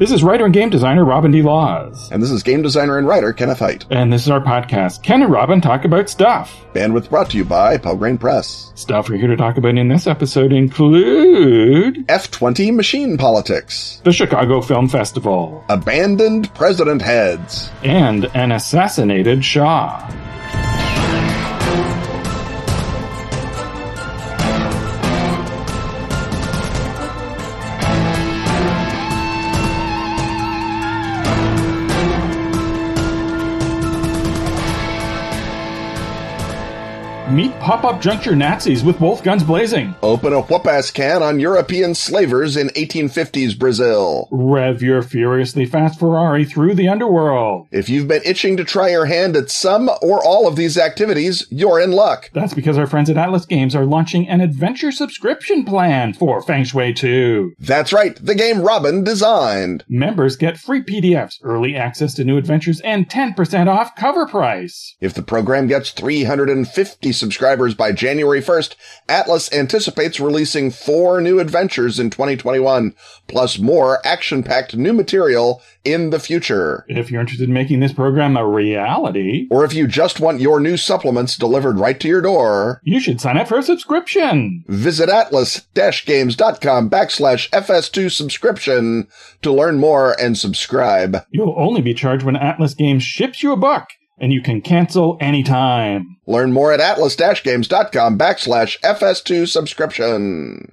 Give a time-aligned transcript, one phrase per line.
[0.00, 1.42] This is writer and game designer Robin D.
[1.42, 2.10] Laws.
[2.10, 3.84] And this is game designer and writer Kenneth Hite.
[3.90, 6.64] And this is our podcast, Ken and Robin Talk About Stuff.
[6.72, 8.72] Bandwidth brought to you by Pelgrane Press.
[8.76, 14.62] Stuff we're here to talk about in this episode include F-20 machine politics, the Chicago
[14.62, 20.29] Film Festival, abandoned president heads, and an assassinated Shah.
[37.30, 39.94] Meet pop-up juncture Nazis with both guns blazing.
[40.02, 44.26] Open a whoop-ass can on European slavers in 1850s Brazil.
[44.32, 47.68] Rev your furiously fast Ferrari through the underworld.
[47.70, 51.46] If you've been itching to try your hand at some or all of these activities,
[51.50, 52.30] you're in luck.
[52.34, 56.64] That's because our friends at Atlas Games are launching an adventure subscription plan for Feng
[56.64, 57.54] Shui 2.
[57.60, 59.84] That's right, the game Robin designed.
[59.88, 64.96] Members get free PDFs, early access to new adventures, and 10% off cover price.
[65.00, 68.74] If the program gets 350 subscribers by January 1st,
[69.08, 72.94] Atlas anticipates releasing four new adventures in 2021,
[73.28, 76.84] plus more action-packed new material in the future.
[76.88, 80.58] If you're interested in making this program a reality, Or if you just want your
[80.58, 84.64] new supplements delivered right to your door, you should sign up for a subscription.
[84.68, 89.06] visit atlas-games.com backslash FS2 subscription
[89.42, 91.18] to learn more and subscribe.
[91.30, 93.84] You'll only be charged when Atlas Games ships you a book,
[94.20, 96.16] and you can cancel anytime.
[96.26, 100.70] Learn more at atlas-games.com backslash FS2 subscription.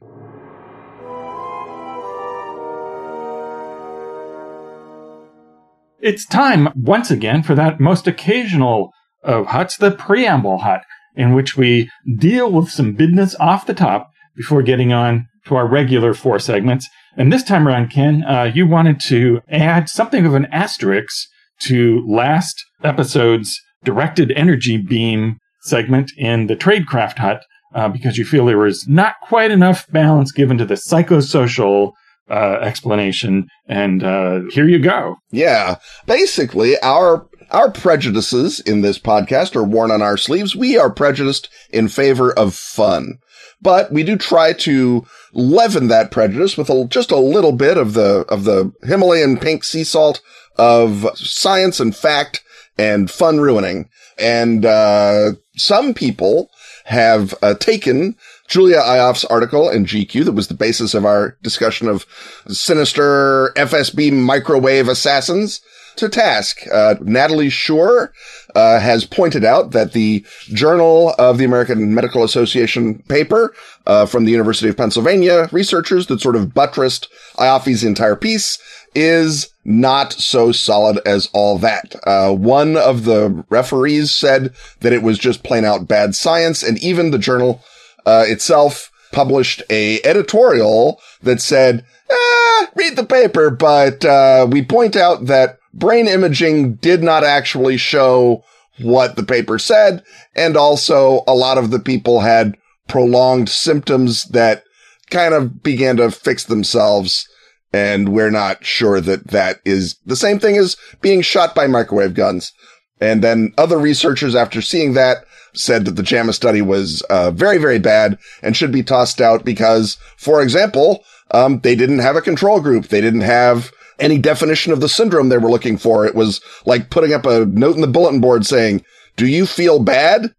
[6.00, 8.92] It's time once again for that most occasional
[9.24, 10.82] of huts, the preamble hut,
[11.16, 15.68] in which we deal with some business off the top before getting on to our
[15.68, 16.88] regular four segments.
[17.18, 21.28] And this time around, Ken, uh, you wanted to add something of an asterisk
[21.62, 27.44] to last episode's directed energy beam segment in the Tradecraft hut
[27.76, 31.92] uh, because you feel there was not quite enough balance given to the psychosocial
[32.30, 33.48] uh, explanation.
[33.68, 35.16] And uh, here you go.
[35.32, 35.76] Yeah.
[36.06, 40.56] Basically, our our prejudices in this podcast are worn on our sleeves.
[40.56, 43.20] We are prejudiced in favor of fun.
[43.62, 47.94] But we do try to leaven that prejudice with a, just a little bit of
[47.94, 50.22] the of the Himalayan pink sea salt
[50.58, 52.44] of science and fact
[52.78, 53.90] and fun ruining.
[54.18, 56.50] And uh, some people
[56.86, 58.16] have uh, taken
[58.48, 62.06] Julia Ioffe's article in GQ that was the basis of our discussion of
[62.48, 65.62] sinister FSB microwave assassins
[65.98, 66.62] to task.
[66.72, 68.14] Uh, Natalie Shure
[68.56, 73.54] uh, has pointed out that the Journal of the American Medical Association paper
[73.88, 78.60] uh, from the University of Pennsylvania researchers that sort of buttressed Ioffe's entire piece
[78.94, 81.96] is not so solid as all that.
[82.06, 86.78] Uh, one of the referees said that it was just plain out bad science, and
[86.84, 87.64] even the journal
[88.06, 94.96] uh, itself published a editorial that said, ah, read the paper, but uh, we point
[94.96, 98.44] out that brain imaging did not actually show
[98.80, 100.04] what the paper said,
[100.36, 104.64] and also a lot of the people had prolonged symptoms that
[105.10, 107.28] kind of began to fix themselves.
[107.74, 112.14] And we're not sure that that is the same thing as being shot by microwave
[112.14, 112.54] guns.
[113.00, 117.58] And then other researchers, after seeing that, said that the JAMA study was uh, very,
[117.58, 122.22] very bad and should be tossed out because, for example, um, they didn't have a
[122.22, 122.88] control group.
[122.88, 126.06] They didn't have any definition of the syndrome they were looking for.
[126.06, 128.84] It was like putting up a note in the bulletin board saying,
[129.16, 130.34] do you feel bad?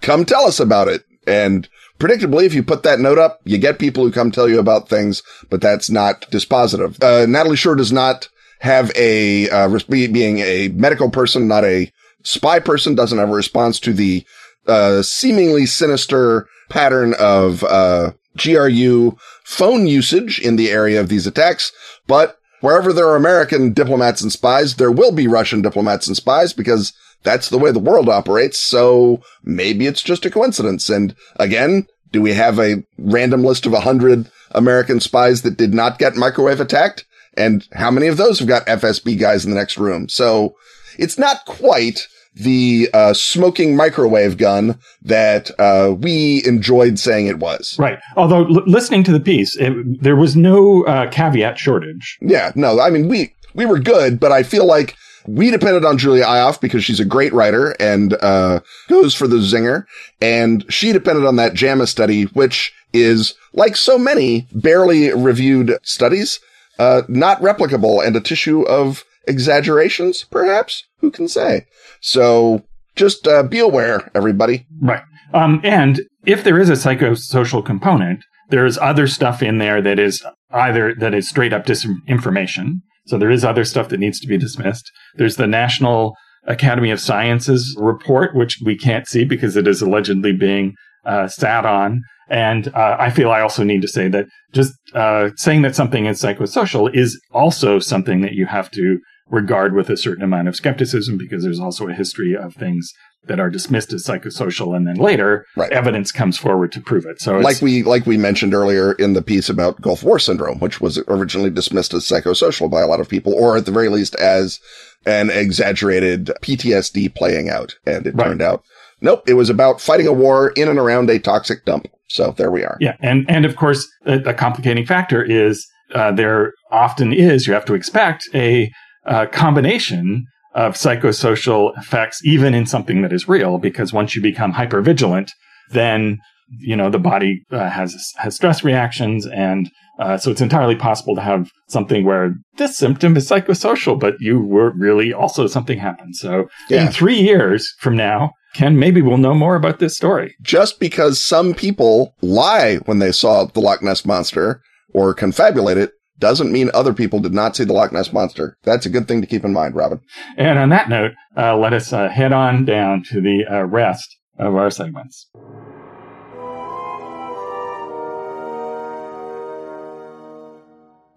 [0.00, 1.02] Come tell us about it.
[1.28, 1.68] And
[1.98, 4.88] predictably, if you put that note up, you get people who come tell you about
[4.88, 7.02] things, but that's not dispositive.
[7.02, 8.28] Uh, Natalie Shure does not
[8.60, 11.92] have a, uh, being a medical person, not a
[12.24, 14.24] spy person, doesn't have a response to the,
[14.66, 21.72] uh, seemingly sinister pattern of, uh, GRU phone usage in the area of these attacks,
[22.06, 26.52] but wherever there are American diplomats and spies, there will be Russian diplomats and spies
[26.52, 28.58] because that's the way the world operates.
[28.58, 30.88] So maybe it's just a coincidence.
[30.88, 35.74] And again, do we have a random list of a hundred American spies that did
[35.74, 37.04] not get microwave attacked?
[37.36, 40.08] And how many of those have got FSB guys in the next room?
[40.08, 40.56] So
[40.98, 47.76] it's not quite the uh, smoking microwave gun that uh, we enjoyed saying it was.
[47.78, 47.98] Right.
[48.16, 52.18] Although l- listening to the piece, it, there was no uh, caveat shortage.
[52.20, 54.96] Yeah, no, I mean, we, we were good, but I feel like
[55.26, 59.36] we depended on Julia Ioffe because she's a great writer and, uh, goes for the
[59.36, 59.84] zinger.
[60.20, 66.40] And she depended on that JAMA study, which is like so many barely reviewed studies,
[66.78, 70.84] uh, not replicable and a tissue of exaggerations, perhaps?
[70.98, 71.66] Who can say?
[72.00, 72.62] So
[72.96, 74.66] just uh, be aware, everybody.
[74.80, 75.02] Right.
[75.32, 80.24] Um, and if there is a psychosocial component, there's other stuff in there that is
[80.52, 82.80] either that is straight up disinformation.
[83.06, 84.90] So there is other stuff that needs to be dismissed.
[85.16, 86.14] There's the National
[86.46, 90.74] Academy of Sciences report, which we can't see because it is allegedly being
[91.04, 92.02] uh, sat on.
[92.30, 96.06] And uh, I feel I also need to say that just uh, saying that something
[96.06, 98.98] is psychosocial is also something that you have to
[99.30, 102.92] regard with a certain amount of skepticism because there's also a history of things
[103.26, 105.70] that are dismissed as psychosocial and then later Right.
[105.72, 107.20] evidence comes forward to prove it.
[107.20, 110.58] So it's, Like we, like we mentioned earlier in the piece about Gulf War syndrome,
[110.60, 113.88] which was originally dismissed as psychosocial by a lot of people, or at the very
[113.88, 114.60] least as
[115.04, 117.74] an exaggerated PTSD playing out.
[117.86, 118.28] And it Right.
[118.28, 118.62] turned out,
[119.02, 121.88] nope, it was about fighting a war in and around a toxic dump.
[122.08, 122.78] So there we are.
[122.80, 127.52] Yeah, and and of course, the, the complicating factor is uh, there often is you
[127.52, 128.70] have to expect a
[129.06, 134.52] uh, combination of psychosocial effects, even in something that is real, because once you become
[134.54, 135.30] hypervigilant,
[135.70, 136.18] then
[136.60, 141.14] you know the body uh, has has stress reactions, and uh, so it's entirely possible
[141.14, 146.16] to have something where this symptom is psychosocial, but you were really also something happened.
[146.16, 146.86] So Yeah.
[146.86, 150.34] in three years from now, Ken, maybe we'll know more about this story.
[150.40, 154.62] Just because some people lie when they saw the Loch Ness monster
[154.94, 158.56] or confabulate it doesn't mean other people did not see the Loch Ness monster.
[158.64, 160.00] That's a good thing to keep in mind, Robin.
[160.36, 164.16] And on that note, uh, let us uh, head on down to the uh, rest
[164.38, 165.28] of our segments.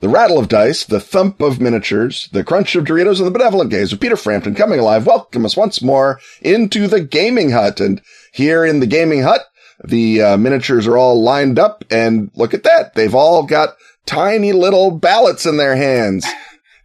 [0.02, 3.70] The rattle of dice, the thump of miniatures, the crunch of Doritos, and the benevolent
[3.70, 7.80] gaze of Peter Frampton coming alive welcome us once more into the gaming hut.
[7.80, 8.02] And
[8.34, 9.42] here in the gaming hut,
[9.84, 12.96] the uh, miniatures are all lined up and look at that.
[12.96, 13.76] They've all got
[14.06, 16.26] tiny little ballots in their hands.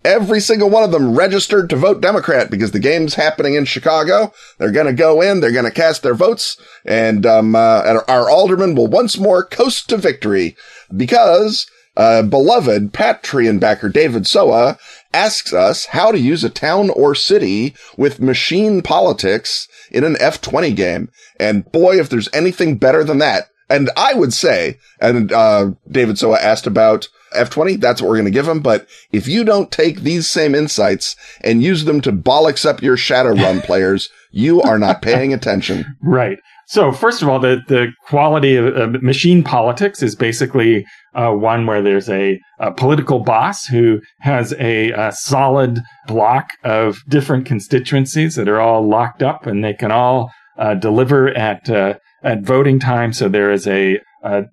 [0.04, 4.32] Every single one of them registered to vote Democrat because the game's happening in Chicago.
[4.58, 8.30] They're going to go in, they're going to cast their votes, and um, uh, our
[8.30, 10.56] alderman will once more coast to victory
[10.96, 11.66] because
[11.96, 14.78] uh, beloved Patreon backer David Soa
[15.12, 20.76] asks us how to use a town or city with machine politics in an F20
[20.76, 21.08] game.
[21.40, 23.48] And boy, if there's anything better than that.
[23.68, 27.80] And I would say, and, uh, David Soa asked about F20.
[27.80, 28.60] That's what we're going to give him.
[28.60, 32.96] But if you don't take these same insights and use them to bollocks up your
[32.96, 35.84] Shadowrun players, you are not paying attention.
[36.02, 36.38] Right.
[36.68, 40.84] So, first of all, the, the quality of uh, machine politics is basically
[41.14, 45.78] uh, one where there's a, a political boss who has a, a solid
[46.08, 51.28] block of different constituencies that are all locked up and they can all uh, deliver
[51.28, 53.12] at uh, at voting time.
[53.12, 54.00] So there is a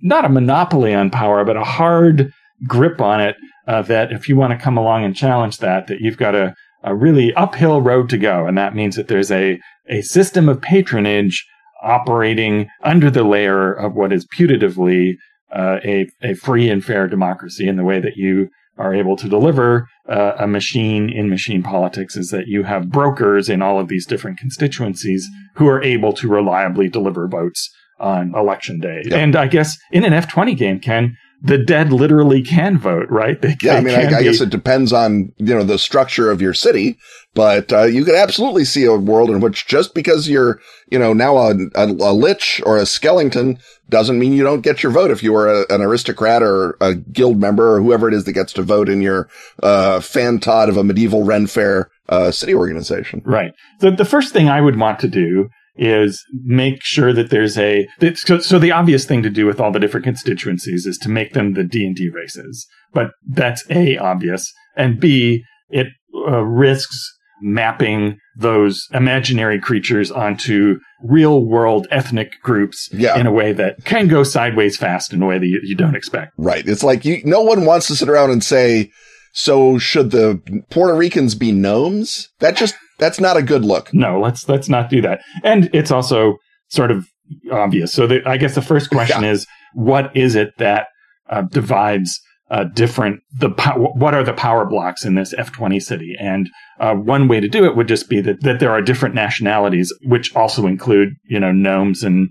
[0.02, 2.32] not a monopoly on power, but a hard
[2.68, 3.36] grip on it.
[3.66, 6.54] Uh, that if you want to come along and challenge that, that you've got a,
[6.84, 10.62] a really uphill road to go, and that means that there's a a system of
[10.62, 11.46] patronage
[11.82, 15.16] operating under the layer of what is putatively
[15.56, 17.68] uh, a a free and fair democracy.
[17.68, 22.16] In the way that you are able to deliver uh, a machine in machine politics
[22.16, 26.28] is that you have brokers in all of these different constituencies who are able to
[26.28, 27.70] reliably deliver votes
[28.00, 29.02] on election day.
[29.06, 29.14] Yep.
[29.14, 33.40] And I guess in an F20 game, Ken, the dead literally can vote, right?
[33.42, 36.42] They, Yeah, I mean, I, I guess it depends on you know the structure of
[36.42, 36.98] your city,
[37.34, 41.12] but uh, you could absolutely see a world in which just because you're you know
[41.12, 43.60] now a, a, a lich or a skeleton
[43.90, 46.96] doesn't mean you don't get your vote if you are a, an aristocrat or a
[46.96, 49.28] guild member or whoever it is that gets to vote in your
[49.62, 53.22] uh, fan Todd of a medieval Ren Fair uh, city organization.
[53.26, 53.54] Right.
[53.82, 57.88] So the first thing I would want to do is make sure that there's a
[58.16, 61.34] so, so the obvious thing to do with all the different constituencies is to make
[61.34, 62.68] them the D&D races.
[62.94, 67.12] But that's A obvious and B it uh, risks
[67.42, 73.18] mapping those imaginary creatures onto real world ethnic groups Yeah.
[73.20, 75.96] in a way that can go sideways fast in a way that you, you don't
[75.96, 76.32] expect.
[76.38, 76.66] Right.
[76.68, 78.92] It's like you, no one wants to sit around and say,
[79.34, 80.40] so should the
[80.70, 82.30] Puerto Ricans be gnomes?
[82.40, 83.94] That just, that's not a good look.
[83.94, 85.22] No, let's let's not do that.
[85.44, 86.38] And it's also
[86.70, 87.06] sort of
[87.52, 87.94] obvious.
[87.94, 90.88] So the, I guess the first question is, what is it that
[91.30, 92.20] uh, divides
[92.50, 93.50] uh, different the
[93.96, 96.16] what are the power blocks in this F20 city?
[96.20, 99.16] And uh, one way to do it would just be that that there are different
[99.16, 102.30] nationalities, which also include you know gnomes and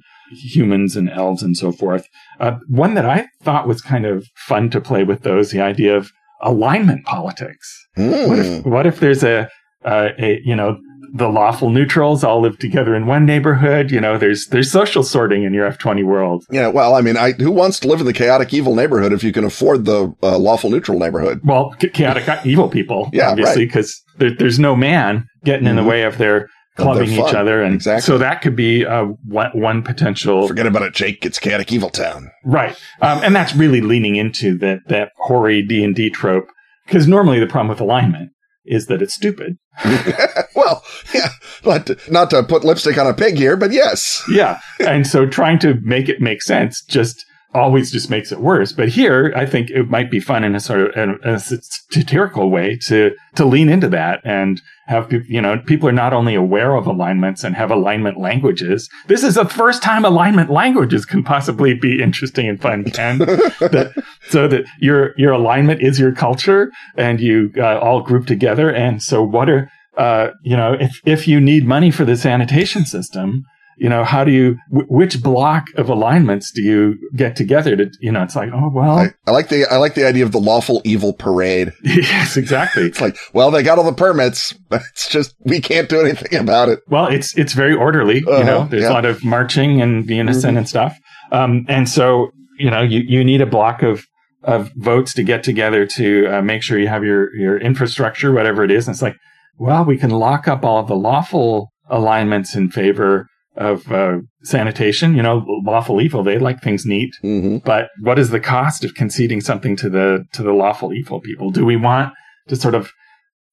[0.55, 2.07] humans and elves and so forth.
[2.41, 5.97] Uh, one that I thought was kind of fun to play with those the idea
[5.97, 6.11] of
[6.43, 7.69] alignment politics.
[7.97, 8.33] What Hmm.
[8.43, 9.49] if what if there's a
[9.85, 10.79] uh, a you know
[11.15, 13.91] the lawful neutrals all live together in one neighborhood.
[13.91, 16.45] You know, there's there's social sorting in your F20 world.
[16.51, 19.23] Yeah, well, I mean, I, who wants to live in the chaotic evil neighborhood if
[19.23, 21.41] you can afford the uh, lawful neutral neighborhood?
[21.45, 24.19] Well, chaotic evil people, yeah, obviously, because right.
[24.19, 25.85] there, there's no man getting in mm-hmm.
[25.85, 28.07] the way of their clubbing each other, and exactly.
[28.07, 30.49] so that could be uh, one, one potential.
[30.49, 31.27] Forget about it, Jake.
[31.27, 32.75] It's chaotic evil town, right?
[33.03, 36.49] Um, and that's really leaning into that that hoary D and D trope
[36.87, 38.31] because normally the problem with alignment
[38.65, 39.59] is that it's stupid.
[40.55, 41.29] well, yeah,
[41.63, 44.23] but not to put lipstick on a pig here, but yes.
[44.31, 44.61] yeah.
[44.81, 48.73] And so trying to make it make sense just always just makes it worse.
[48.73, 52.51] But here, I think it might be fun in a sort of in a satirical
[52.51, 56.35] way to to lean into that and have people, you know, people are not only
[56.35, 58.89] aware of alignments and have alignment languages.
[59.07, 62.85] This is the first time alignment languages can possibly be interesting and fun.
[62.99, 68.27] And that, so that your your alignment is your culture, and you uh, all group
[68.27, 68.71] together.
[68.71, 72.85] And so, what are uh, you know, if if you need money for the sanitation
[72.87, 73.45] system,
[73.77, 77.91] you know, how do you, w- which block of alignments do you get together to,
[78.01, 78.99] you know, it's like, oh, well.
[78.99, 81.73] I, I like the, I like the idea of the lawful evil parade.
[81.83, 82.85] yes, exactly.
[82.85, 86.39] it's like, well, they got all the permits, but it's just, we can't do anything
[86.39, 86.81] about it.
[86.89, 88.91] Well, it's, it's very orderly, uh-huh, you know, there's yeah.
[88.91, 90.59] a lot of marching and unison mm-hmm.
[90.59, 90.97] and stuff.
[91.31, 94.07] Um, and so, you know, you, you need a block of,
[94.43, 98.65] of votes to get together to uh, make sure you have your, your infrastructure, whatever
[98.65, 98.87] it is.
[98.87, 99.17] And it's like,
[99.57, 105.15] well, we can lock up all of the lawful alignments in favor of uh, sanitation.
[105.15, 107.15] You know, lawful evil, they like things neat.
[107.23, 107.59] Mm-hmm.
[107.59, 111.51] But what is the cost of conceding something to the to the lawful evil people?
[111.51, 112.13] Do we want
[112.49, 112.91] to sort of,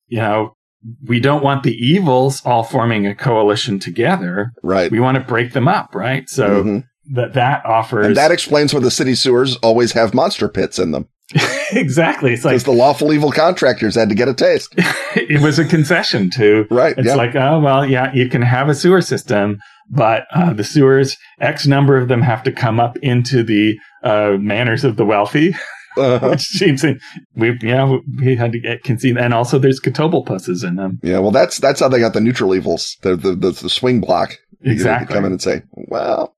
[0.08, 0.56] you know,
[1.08, 4.51] we don't want the evils all forming a coalition together.
[4.63, 4.91] Right.
[4.91, 6.29] We want to break them up, right?
[6.29, 7.15] So mm-hmm.
[7.15, 10.91] that that offers And that explains why the city sewers always have monster pits in
[10.91, 11.10] them.
[11.72, 12.34] exactly.
[12.34, 14.74] It's like the lawful evil contractors had to get a taste.
[15.15, 16.98] it was a concession to right.
[16.98, 17.15] It's yeah.
[17.15, 21.67] like, oh well, yeah, you can have a sewer system, but uh, the sewers, X
[21.67, 25.55] number of them have to come up into the uh, manors of the wealthy.
[25.98, 26.29] Uh-huh.
[26.29, 26.86] Which seems
[27.36, 31.00] we yeah we had to get concede and also there's catoblepuses in them.
[31.01, 34.00] Yeah, well that's that's how they got the neutral evils, the the the, the swing
[34.00, 34.38] block.
[34.62, 35.13] Exactly.
[35.13, 36.36] come in and say, well,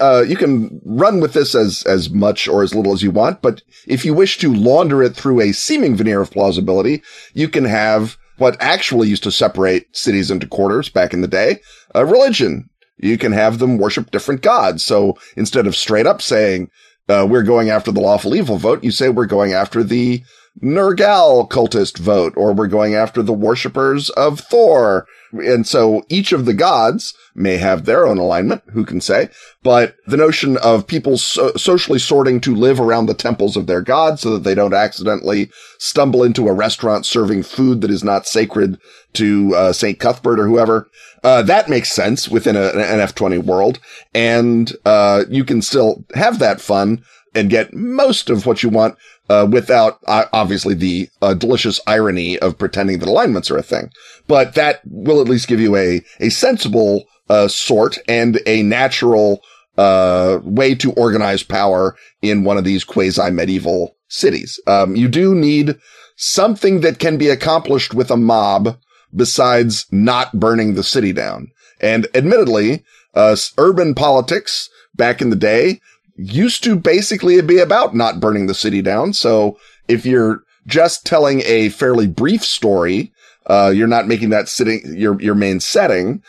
[0.00, 3.42] uh, you can run with this as, as much or as little as you want,
[3.42, 7.02] but if you wish to launder it through a seeming veneer of plausibility,
[7.34, 11.60] you can have what actually used to separate cities into quarters back in the day,
[11.94, 12.68] a religion.
[12.98, 14.84] You can have them worship different gods.
[14.84, 16.70] So instead of straight up saying,
[17.08, 20.22] uh, we're going after the lawful evil vote, you say we're going after the
[20.62, 25.06] Nergal cultist vote, or we're going after the worshippers of Thor.
[25.32, 29.30] And so each of the gods may have their own alignment, who can say,
[29.62, 33.80] but the notion of people so- socially sorting to live around the temples of their
[33.80, 38.26] gods so that they don't accidentally stumble into a restaurant serving food that is not
[38.26, 38.78] sacred
[39.14, 39.98] to uh, St.
[39.98, 40.88] Cuthbert or whoever.
[41.24, 43.78] Uh, that makes sense within a, an F20 world.
[44.12, 47.02] And, uh, you can still have that fun
[47.34, 48.96] and get most of what you want
[49.28, 53.90] uh, without uh, obviously the uh, delicious irony of pretending that alignments are a thing.
[54.26, 59.42] But that will at least give you a a sensible uh, sort and a natural
[59.78, 64.60] uh, way to organize power in one of these quasi medieval cities.
[64.66, 65.76] Um, you do need
[66.16, 68.78] something that can be accomplished with a mob
[69.14, 71.50] besides not burning the city down.
[71.80, 75.80] And admittedly, uh, urban politics back in the day
[76.16, 79.12] used to basically be about not burning the city down.
[79.12, 83.12] So if you're just telling a fairly brief story,
[83.46, 86.22] uh, you're not making that sitting your your main setting.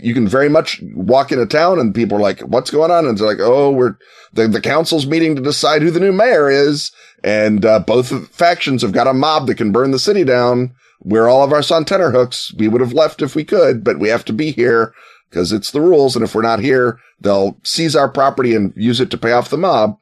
[0.00, 3.18] You can very much walk into town and people are like, "What's going on?" And
[3.18, 3.96] they're like, "Oh, we're
[4.32, 6.92] the the council's meeting to decide who the new mayor is,
[7.24, 10.72] and uh, both factions have got a mob that can burn the city down.
[11.02, 12.52] We're all of us on tenterhooks.
[12.54, 14.92] We would have left if we could, but we have to be here
[15.30, 16.16] because it's the rules.
[16.16, 19.50] And if we're not here, they'll seize our property and use it to pay off
[19.50, 19.96] the mob.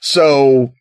[0.00, 0.72] So,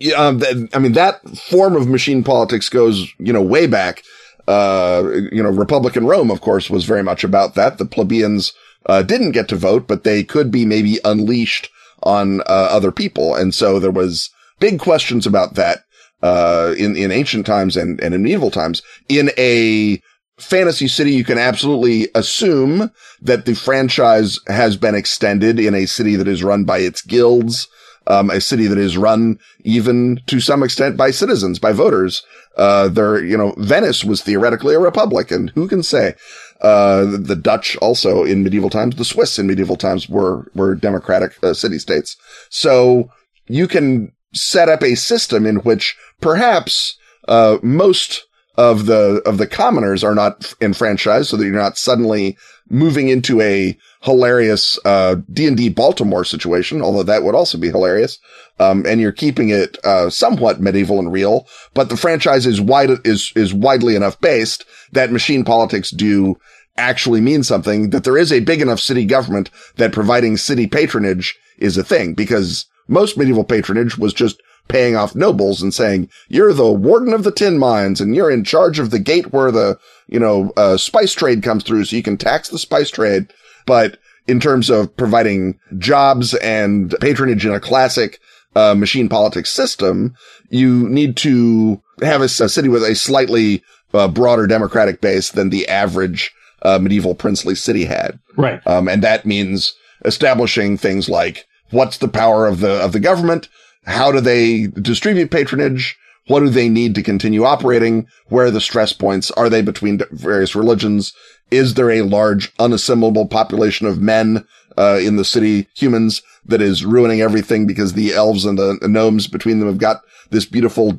[0.00, 0.42] yeah, um,
[0.74, 4.02] I mean, that form of machine politics goes, you know, way back.
[4.48, 7.78] Uh, you know, Republican Rome, of course, was very much about that.
[7.78, 8.52] The plebeians,
[8.86, 11.68] uh, didn't get to vote, but they could be maybe unleashed
[12.02, 13.34] on, uh, other people.
[13.34, 15.84] And so there was big questions about that,
[16.22, 20.02] uh, in, in ancient times and, and in medieval times in a,
[20.40, 22.90] Fantasy City, you can absolutely assume
[23.22, 27.68] that the franchise has been extended in a city that is run by its guilds,
[28.06, 32.22] um, a city that is run even to some extent by citizens, by voters.
[32.56, 36.14] Uh, there, you know, Venice was theoretically a republic, and who can say?
[36.60, 41.32] Uh, the Dutch also in medieval times, the Swiss in medieval times were, were democratic
[41.42, 42.16] uh, city states.
[42.50, 43.10] So
[43.46, 48.26] you can set up a system in which perhaps, uh, most
[48.60, 52.36] of the, of the commoners are not enfranchised so that you're not suddenly
[52.68, 58.18] moving into a hilarious, uh, D&D Baltimore situation, although that would also be hilarious.
[58.58, 62.90] Um, and you're keeping it, uh, somewhat medieval and real, but the franchise is wide,
[63.06, 66.36] is, is widely enough based that machine politics do
[66.76, 71.34] actually mean something, that there is a big enough city government that providing city patronage
[71.56, 76.52] is a thing because most medieval patronage was just paying off nobles and saying, you're
[76.52, 79.78] the warden of the tin mines and you're in charge of the gate where the,
[80.06, 83.32] you know, uh, spice trade comes through so you can tax the spice trade.
[83.66, 88.20] But in terms of providing jobs and patronage in a classic
[88.54, 90.14] uh, machine politics system,
[90.48, 93.62] you need to have a, a city with a slightly
[93.92, 98.18] uh, broader democratic base than the average uh, medieval princely city had.
[98.36, 98.64] Right.
[98.66, 99.74] Um, and that means
[100.04, 103.48] establishing things like what's the power of the of the government,
[103.84, 108.60] how do they distribute patronage, what do they need to continue operating, where are the
[108.60, 111.12] stress points, are they between various religions,
[111.50, 114.46] is there a large unassimilable population of men
[114.78, 119.26] uh, in the city, humans, that is ruining everything because the elves and the gnomes
[119.26, 120.98] between them have got this beautiful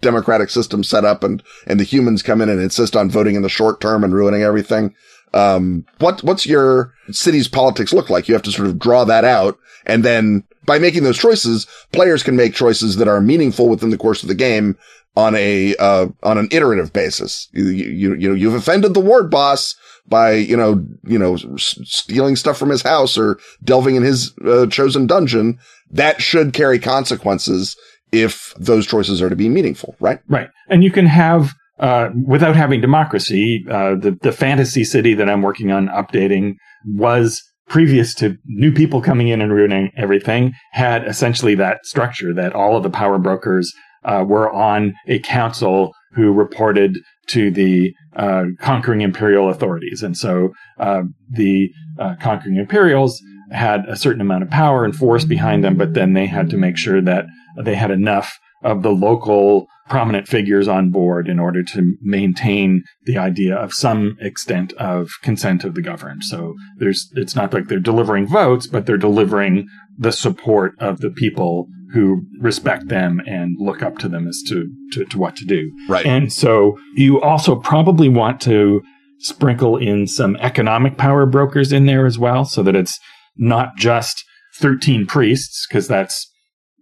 [0.00, 3.42] democratic system set up and, and the humans come in and insist on voting in
[3.42, 4.94] the short term and ruining everything.
[5.32, 8.26] Um, what, what's your city's politics look like?
[8.26, 9.58] You have to sort of draw that out.
[9.86, 13.98] And then by making those choices, players can make choices that are meaningful within the
[13.98, 14.76] course of the game
[15.16, 17.48] on a, uh, on an iterative basis.
[17.52, 19.74] You, you, you know, you've offended the ward boss
[20.06, 24.66] by, you know, you know, stealing stuff from his house or delving in his uh,
[24.66, 25.58] chosen dungeon.
[25.90, 27.76] That should carry consequences
[28.12, 30.20] if those choices are to be meaningful, right?
[30.28, 30.48] Right.
[30.68, 35.42] And you can have, uh, without having democracy, uh, the, the fantasy city that I'm
[35.42, 41.54] working on updating was previous to new people coming in and ruining everything had essentially
[41.54, 43.72] that structure that all of the power brokers
[44.04, 46.98] uh, were on a council who reported
[47.28, 50.02] to the uh, conquering imperial authorities.
[50.02, 53.22] And so uh, the uh, conquering imperials
[53.52, 56.56] had a certain amount of power and force behind them, but then they had to
[56.56, 61.62] make sure that they had enough of the local prominent figures on board in order
[61.64, 66.22] to maintain the idea of some extent of consent of the governed.
[66.22, 69.66] So there's, it's not like they're delivering votes, but they're delivering
[69.98, 74.68] the support of the people who respect them and look up to them as to,
[74.92, 75.72] to, to what to do.
[75.88, 76.06] Right.
[76.06, 78.82] And so you also probably want to
[79.18, 82.98] sprinkle in some economic power brokers in there as well, so that it's
[83.36, 84.24] not just
[84.58, 86.29] 13 priests, because that's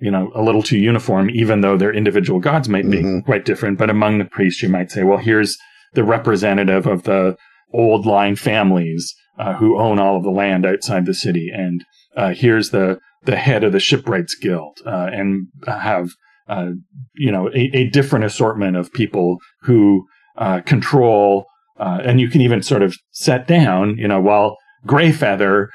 [0.00, 3.20] you know, a little too uniform, even though their individual gods might be mm-hmm.
[3.20, 3.78] quite different.
[3.78, 5.58] But among the priests, you might say, well, here's
[5.94, 7.36] the representative of the
[7.72, 11.84] old line families uh, who own all of the land outside the city, and
[12.16, 16.10] uh, here's the the head of the shipwrights guild, uh, and have
[16.48, 16.70] uh,
[17.14, 20.06] you know a, a, different assortment of people who
[20.36, 21.46] uh, control,
[21.78, 24.56] uh, and you can even sort of set down, you know, while
[24.86, 25.68] Greyfeather,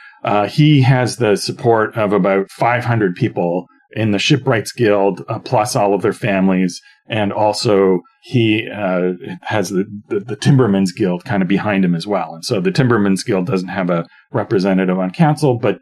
[0.49, 5.93] he has the support of about 500 people in the Shipwrights Guild, uh, plus all
[5.93, 6.81] of their families.
[7.07, 12.07] And also he uh, has the, the, the, Timbermen's Guild kind of behind him as
[12.07, 12.33] well.
[12.33, 15.79] And so the Timbermen's Guild doesn't have a representative on council, but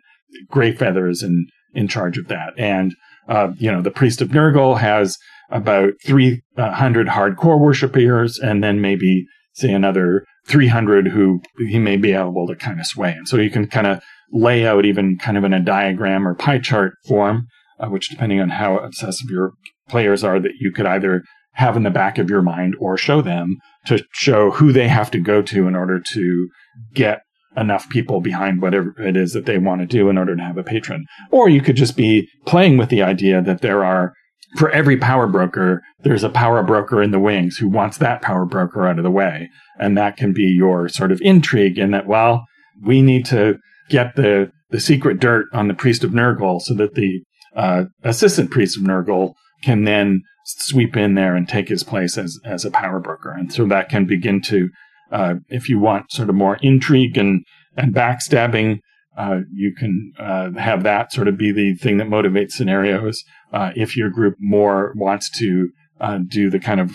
[0.52, 2.54] Greyfeather is in, in charge of that.
[2.58, 2.96] And,
[3.28, 5.18] uh, you know, the Priest of Nurgle has
[5.50, 12.48] about 300 hardcore worshippers and then maybe say another 300 who he may be able
[12.48, 13.12] to kind of sway.
[13.12, 16.34] And so you can kind of lay out even kind of in a diagram or
[16.34, 17.48] pie chart form
[17.82, 19.54] uh, which depending on how obsessive your
[19.90, 23.22] players are, that you could either have in the back of your mind or show
[23.22, 26.48] them to show who they have to go to in order to
[26.94, 27.22] get
[27.58, 30.58] enough people behind whatever it is that they want to do in order to have
[30.58, 31.06] a patron.
[31.32, 34.14] Or you could just be playing with the idea that there are,
[34.58, 38.46] for every power broker, there's a power broker in the wings who wants that power
[38.46, 39.50] broker out of the way.
[39.78, 42.46] And that can be your sort of intrigue in that, well,
[42.82, 43.58] we need to
[43.90, 47.22] get the, the secret dirt on the priest of Nurgle so that the
[47.56, 49.34] uh, assistant priest of Nurgle
[49.64, 53.32] can then sweep in there and take his place as, as a power broker.
[53.32, 54.70] And so that can begin to,
[55.12, 57.46] uh, if you want sort of more intrigue and,
[57.78, 58.80] and backstabbing,
[59.18, 63.24] uh, you can uh, have that sort of be the thing that motivates scenarios.
[63.52, 66.92] Uh, if your group more wants to uh, do the kind of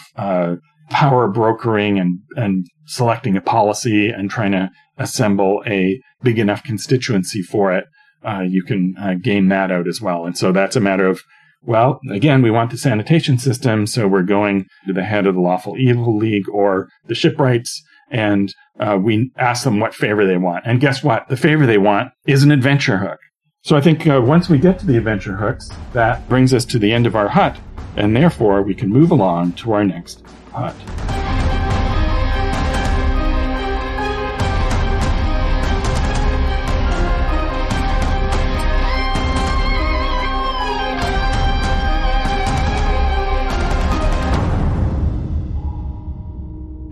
[0.88, 7.42] power brokering and, and selecting a policy and trying to assemble a big enough constituency
[7.42, 7.84] for it,
[8.26, 10.26] uh, you can uh, game that out as well.
[10.26, 11.22] And so that's a matter of,
[11.62, 15.40] well, again, we want the sanitation system, so we're going to the head of the
[15.40, 20.64] Lawful Evil League or the Shipwrights, and uh, we ask them what favor they want.
[20.66, 21.28] And guess what?
[21.28, 23.18] The favor they want is an adventure hook.
[23.62, 26.78] So I think uh, once we get to the adventure hooks, that brings us to
[26.78, 27.58] the end of our hut,
[27.96, 31.15] and therefore we can move along to our next hut.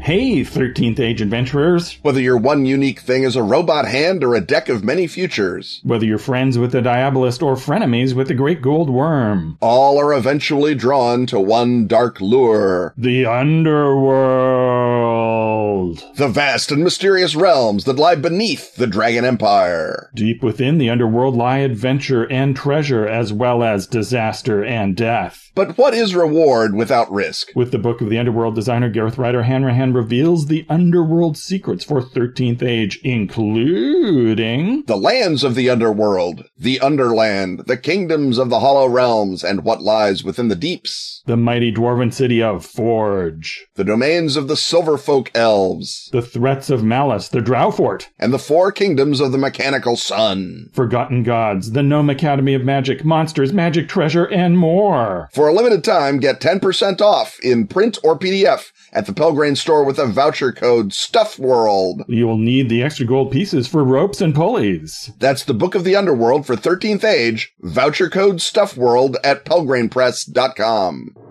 [0.05, 1.97] Hey, 13th Age adventurers!
[2.03, 5.81] Whether your one unique thing is a robot hand or a deck of many futures.
[5.83, 9.57] Whether you're friends with the Diabolist or frenemies with the Great Gold Worm.
[9.63, 12.93] All are eventually drawn to one dark lure.
[12.99, 14.74] The Underworld.
[16.17, 20.11] The vast and mysterious realms that lie beneath the Dragon Empire.
[20.15, 25.51] Deep within the Underworld lie adventure and treasure as well as disaster and death.
[25.55, 27.51] But what is reward without risk?
[27.55, 32.03] With the book of the Underworld designer Gareth Ryder Hanrahan reveals the Underworld secrets for
[32.03, 38.89] 13th Age, including the lands of the Underworld, the Underland, the kingdoms of the Hollow
[38.89, 41.23] Realms, and what lies within the deeps.
[41.27, 43.67] The mighty dwarven city of Forge.
[43.77, 45.84] The domains of the Silverfolk Elves.
[46.13, 48.07] The threats of Malice, the Drowfort.
[48.19, 50.71] And the four kingdoms of the Mechanical Sun.
[50.73, 55.29] Forgotten Gods, the Gnome Academy of Magic, Monsters, Magic Treasure, and more.
[55.33, 59.85] For a limited time, get 10% off in print or PDF at the Pelgrane store
[59.85, 62.05] with a voucher code StuffWorld.
[62.09, 65.11] You'll need the extra gold pieces for ropes and pulleys.
[65.19, 71.24] That's the Book of the Underworld for 13th Age, voucher code StuffWorld at PelgranePress.com.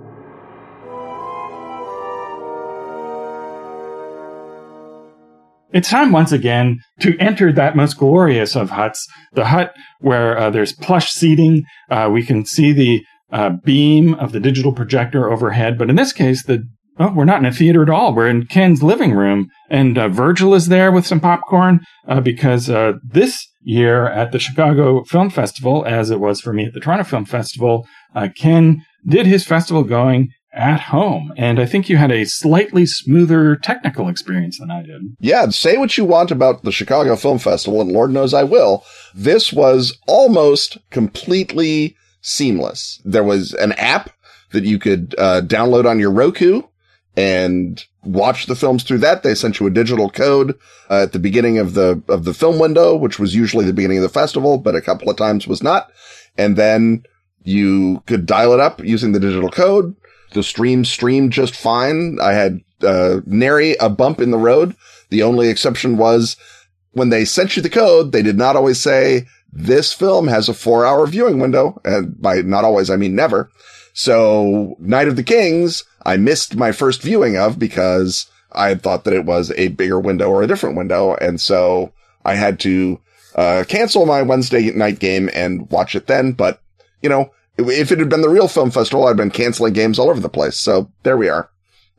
[5.74, 10.52] It's time once again to enter that most glorious of huts, the hut where uh,
[10.52, 11.64] there's plush seating.
[11.90, 16.14] Uh, we can see the uh, beam of the digital projector overhead, but in this
[16.14, 16.64] case, the
[17.00, 18.14] oh, we're not in a theater at all.
[18.14, 22.70] We're in Ken's living room, and uh, Virgil is there with some popcorn uh, because
[22.70, 26.82] uh, this year at the Chicago Film Festival, as it was for me at the
[26.82, 27.88] Toronto Film Festival,
[28.36, 31.34] Ken did his festival going at home.
[31.36, 35.02] And I think you had a slightly smoother technical experience than I did.
[35.20, 38.86] Yeah, say what you want about the Chicago Film Festival, and Lord knows I will.
[39.16, 43.02] This was almost completely seamless.
[43.04, 44.12] There was an app
[44.52, 46.62] that you could uh, download on your Roku
[47.16, 49.24] and watch the films through that.
[49.24, 50.58] They sent you a digital code
[50.89, 53.98] uh, at the beginning of the of the film window, which was usually the beginning
[53.98, 55.92] of the festival, but a couple of times was not.
[56.38, 57.04] And then
[57.44, 59.96] you could dial it up using the digital code.
[60.34, 62.19] The stream streamed just fine.
[62.22, 64.76] I had uh, nary a bump in the road.
[65.10, 66.36] The only exception was
[66.91, 70.54] when they sent you the code, they did not always say this film has a
[70.54, 71.80] four hour viewing window.
[71.86, 73.50] And by not always, I mean never.
[73.93, 79.04] So Night of the Kings, I missed my first viewing of because I had thought
[79.04, 81.15] that it was a bigger window or a different window.
[81.15, 81.91] And so
[82.26, 83.00] I had to,
[83.36, 86.34] uh, cancel my Wednesday night game and watch it then.
[86.34, 86.62] But,
[87.02, 90.10] you know, if it had been the real film festival, I'd been canceling games all
[90.10, 90.58] over the place.
[90.58, 91.50] So there we are.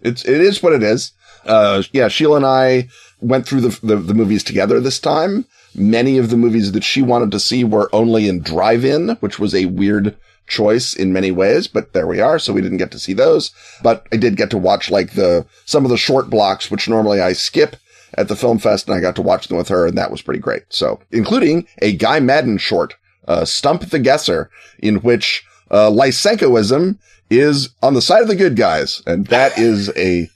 [0.00, 1.12] It's, it is what it is.
[1.44, 2.88] Uh, yeah, Sheila and I
[3.20, 5.46] went through the, the, the movies together this time.
[5.74, 9.54] Many of the movies that she wanted to see were only in drive-in, which was
[9.54, 12.38] a weird choice in many ways, but there we are.
[12.38, 13.50] So we didn't get to see those,
[13.82, 17.20] but I did get to watch like the, some of the short blocks, which normally
[17.20, 17.76] I skip
[18.16, 20.22] at the film fest and I got to watch them with her and that was
[20.22, 20.64] pretty great.
[20.68, 22.94] So including a Guy Maddin short,
[23.26, 26.98] uh, Stump the Guesser in which, uh, Lysenkoism
[27.30, 29.02] is on the side of the good guys.
[29.06, 30.28] And that is a,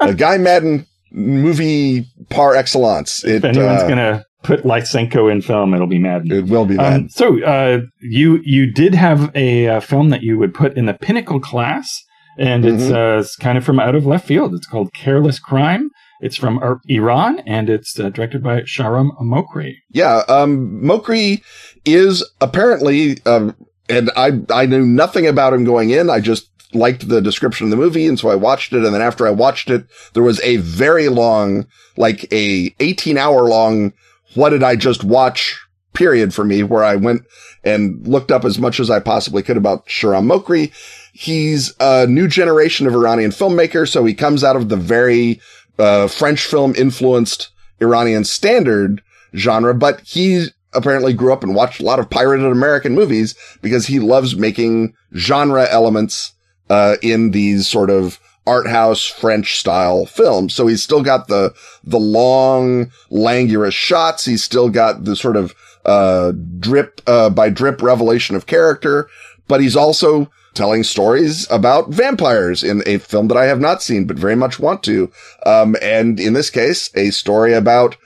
[0.00, 3.24] a Guy Maddin movie par excellence.
[3.24, 6.30] It, if anyone's uh, gonna put Lysenko in film, it'll be Maddin.
[6.30, 7.04] It will be Maddin.
[7.04, 10.86] Um, so uh, you you did have a, a, film that you would put in
[10.86, 12.02] the pinnacle class,
[12.38, 12.76] and mm-hmm.
[12.76, 14.54] it's, uh, it's kind of from out of left field.
[14.54, 15.90] It's called Careless Crime.
[16.20, 19.76] It's from Iran, and it's uh, directed by Shahram Mokri.
[19.90, 21.42] Yeah, um, Mokri
[21.84, 23.54] is apparently, um,
[23.88, 26.08] and I I knew nothing about him going in.
[26.10, 28.06] I just liked the description of the movie.
[28.06, 28.84] And so I watched it.
[28.84, 33.44] And then after I watched it, there was a very long, like a 18 hour
[33.44, 33.92] long
[34.34, 35.58] what did I just watch
[35.94, 37.22] period for me where I went
[37.64, 40.72] and looked up as much as I possibly could about Shahram Mokri.
[41.14, 43.88] He's a new generation of Iranian filmmaker.
[43.88, 45.40] So he comes out of the very,
[45.78, 49.02] uh, French film influenced Iranian standard
[49.34, 53.86] genre, but he apparently grew up and watched a lot of pirated American movies because
[53.86, 56.32] he loves making genre elements,
[56.68, 60.48] uh, in these sort of art house French style film.
[60.48, 64.24] So he's still got the, the long, languorous shots.
[64.24, 69.08] He's still got the sort of, uh, drip, uh, by drip revelation of character,
[69.48, 74.06] but he's also telling stories about vampires in a film that I have not seen,
[74.06, 75.10] but very much want to.
[75.44, 77.96] Um, and in this case, a story about,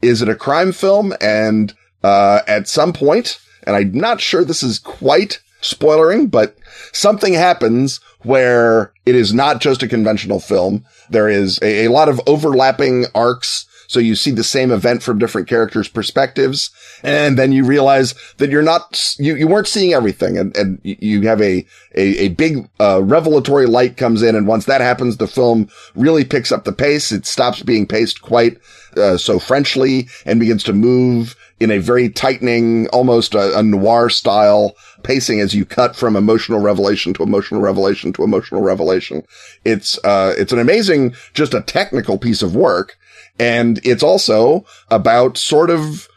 [0.00, 1.12] is it a crime film?
[1.20, 6.56] And, uh, at some point, and I'm not sure this is quite spoilering, but
[6.92, 10.84] something happens where it is not just a conventional film.
[11.10, 15.18] There is a, a lot of overlapping arcs So you see the same event from
[15.18, 16.70] different characters' perspectives.
[17.02, 20.38] And then you realize that you're not, you, you weren't seeing everything.
[20.38, 24.34] And, and you have a, a, a big, uh, revelatory light comes in.
[24.34, 27.12] And once that happens, the film really picks up the pace.
[27.12, 28.58] It stops being paced quite,
[28.96, 34.10] uh, so Frenchly and begins to move in a very tightening, almost a, a, noir
[34.10, 39.22] style pacing as you cut from emotional revelation to emotional revelation to emotional revelation.
[39.64, 42.98] It's, uh, it's an amazing, just a technical piece of work.
[43.38, 46.08] And it's also about sort of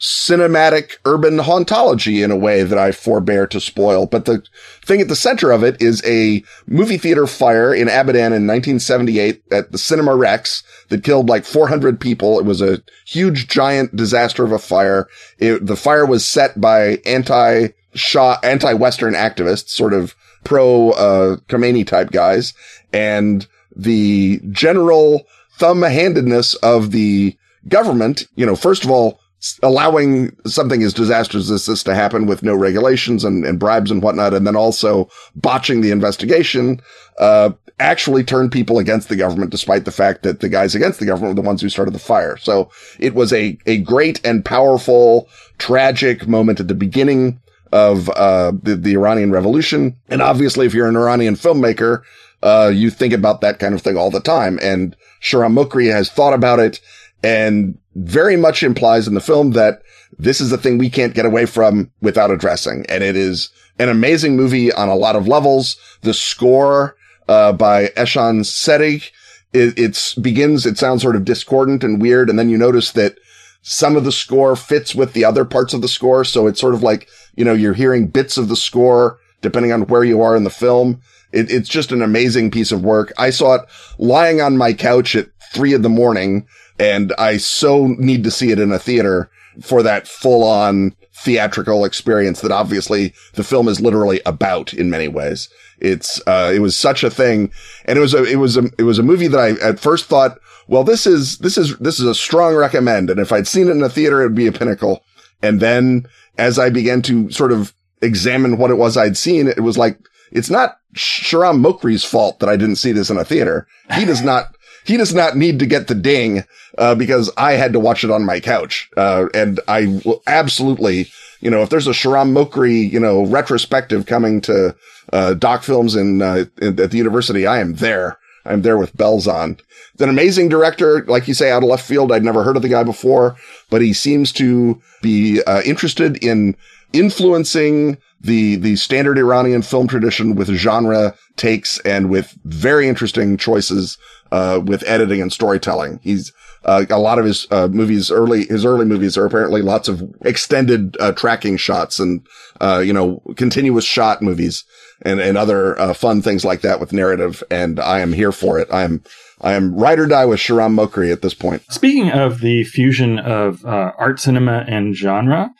[0.00, 4.06] cinematic urban hauntology in a way that I forbear to spoil.
[4.06, 4.44] But the
[4.84, 9.42] thing at the center of it is a movie theater fire in Abadan in 1978
[9.50, 12.38] at the Cinema Rex that killed like 400 people.
[12.38, 15.08] It was a huge, giant disaster of a fire.
[15.38, 20.14] It, the fire was set by anti Shah, anti-Western activists, sort of
[20.44, 22.54] pro, uh, Khomeini type guys.
[22.92, 25.26] And the general
[25.58, 27.36] thumb-handedness of the
[27.68, 29.20] government, you know, first of all,
[29.62, 34.02] allowing something as disastrous as this to happen with no regulations and, and bribes and
[34.02, 36.80] whatnot, and then also botching the investigation,
[37.18, 41.06] uh, actually turned people against the government, despite the fact that the guys against the
[41.06, 42.36] government were the ones who started the fire.
[42.36, 42.68] So
[42.98, 47.40] it was a, a great and powerful, tragic moment at the beginning
[47.70, 49.94] of, uh, the, the Iranian revolution.
[50.08, 52.02] And obviously, if you're an Iranian filmmaker,
[52.42, 54.58] uh, you think about that kind of thing all the time.
[54.60, 56.80] And Shahram Mokri has thought about it
[57.22, 59.82] and very much implies in the film that
[60.18, 62.86] this is a thing we can't get away from without addressing.
[62.88, 65.76] And it is an amazing movie on a lot of levels.
[66.02, 66.96] The score,
[67.28, 69.10] uh, by Eshan Serig,
[69.52, 72.30] it it's, begins, it sounds sort of discordant and weird.
[72.30, 73.18] And then you notice that
[73.62, 76.24] some of the score fits with the other parts of the score.
[76.24, 79.82] So it's sort of like, you know, you're hearing bits of the score depending on
[79.82, 81.00] where you are in the film.
[81.32, 83.12] It, it's just an amazing piece of work.
[83.18, 83.62] I saw it
[83.98, 86.46] lying on my couch at three in the morning
[86.78, 91.84] and I so need to see it in a theater for that full on theatrical
[91.84, 95.48] experience that obviously the film is literally about in many ways.
[95.80, 97.52] It's, uh, it was such a thing.
[97.86, 100.06] And it was a, it was a, it was a movie that I at first
[100.06, 100.38] thought,
[100.68, 103.10] well, this is, this is, this is a strong recommend.
[103.10, 105.02] And if I'd seen it in a theater, it would be a pinnacle.
[105.42, 109.60] And then as I began to sort of examine what it was I'd seen, it
[109.60, 109.98] was like,
[110.30, 113.66] it's not Shahram Mokri's fault that I didn't see this in a theater.
[113.94, 116.44] He does not, he does not need to get the ding,
[116.76, 118.90] uh, because I had to watch it on my couch.
[118.96, 121.10] Uh, and I will absolutely,
[121.40, 124.74] you know, if there's a Shahram Mokri, you know, retrospective coming to,
[125.12, 128.18] uh, doc films in, uh, in, at the university, I am there.
[128.44, 129.58] I'm there with bells on.
[129.92, 132.12] It's an amazing director, like you say, out of left field.
[132.12, 133.36] I'd never heard of the guy before,
[133.68, 136.56] but he seems to be uh, interested in
[136.92, 143.98] influencing the the standard Iranian film tradition with genre takes and with very interesting choices
[144.32, 146.00] uh, with editing and storytelling.
[146.02, 146.32] He's
[146.64, 150.02] uh, a lot of his uh, movies early his early movies are apparently lots of
[150.24, 152.26] extended uh, tracking shots and
[152.60, 154.64] uh, you know continuous shot movies
[155.02, 157.42] and and other uh, fun things like that with narrative.
[157.50, 158.68] And I am here for it.
[158.72, 159.02] I am.
[159.40, 161.62] I am ride or die with Shahram Mokri at this point.
[161.70, 165.50] Speaking of the fusion of art cinema and genre,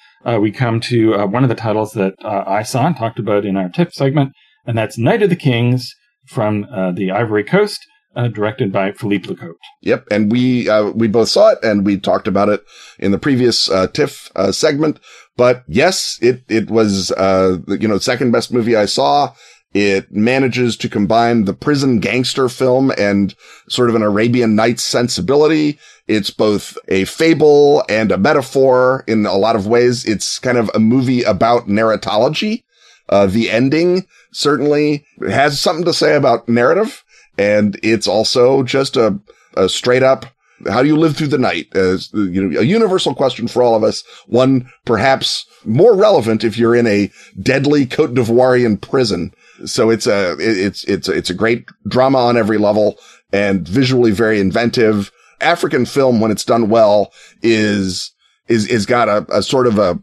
[0.40, 3.68] we come to one of the titles that I saw and talked about in our
[3.68, 4.32] TIFF segment,
[4.66, 5.94] and that's Night of the Kings
[6.26, 6.62] from
[6.94, 7.86] the Ivory Coast
[8.18, 9.54] uh, directed by Philippe Lacôte.
[9.82, 12.64] Yep, and we uh, we both saw it, and we talked about it
[12.98, 14.98] in the previous uh, TIFF uh, segment.
[15.36, 19.34] But yes, it it was uh, you know second best movie I saw.
[19.74, 23.35] It manages to combine the prison gangster film and
[23.68, 25.78] sort of an Arabian Nights sensibility.
[26.07, 30.07] It's both a fable and a metaphor in a lot of ways.
[30.07, 32.64] It's kind of a movie about narratology.
[33.11, 37.04] Uh, the ending certainly has something to say about narrative.
[37.37, 39.18] And it's also just a,
[39.54, 40.26] a straight up,
[40.66, 41.68] how do you live through the night?
[41.74, 44.02] You know, a universal question for all of us.
[44.26, 49.33] One perhaps more relevant if you're in a deadly Cote d'Ivoirean prison.
[49.66, 52.98] So it's a, it's, it's, it's a great drama on every level
[53.32, 55.10] and visually very inventive.
[55.40, 58.12] African film, when it's done well, is,
[58.48, 59.98] is, is got a, a sort of a,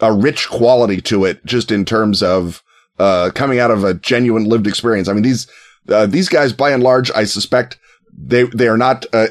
[0.00, 2.62] a rich quality to it, just in terms of,
[2.98, 5.08] uh, coming out of a genuine lived experience.
[5.08, 5.46] I mean, these,
[5.88, 7.78] uh, these guys, by and large, I suspect
[8.22, 9.28] they they are not uh,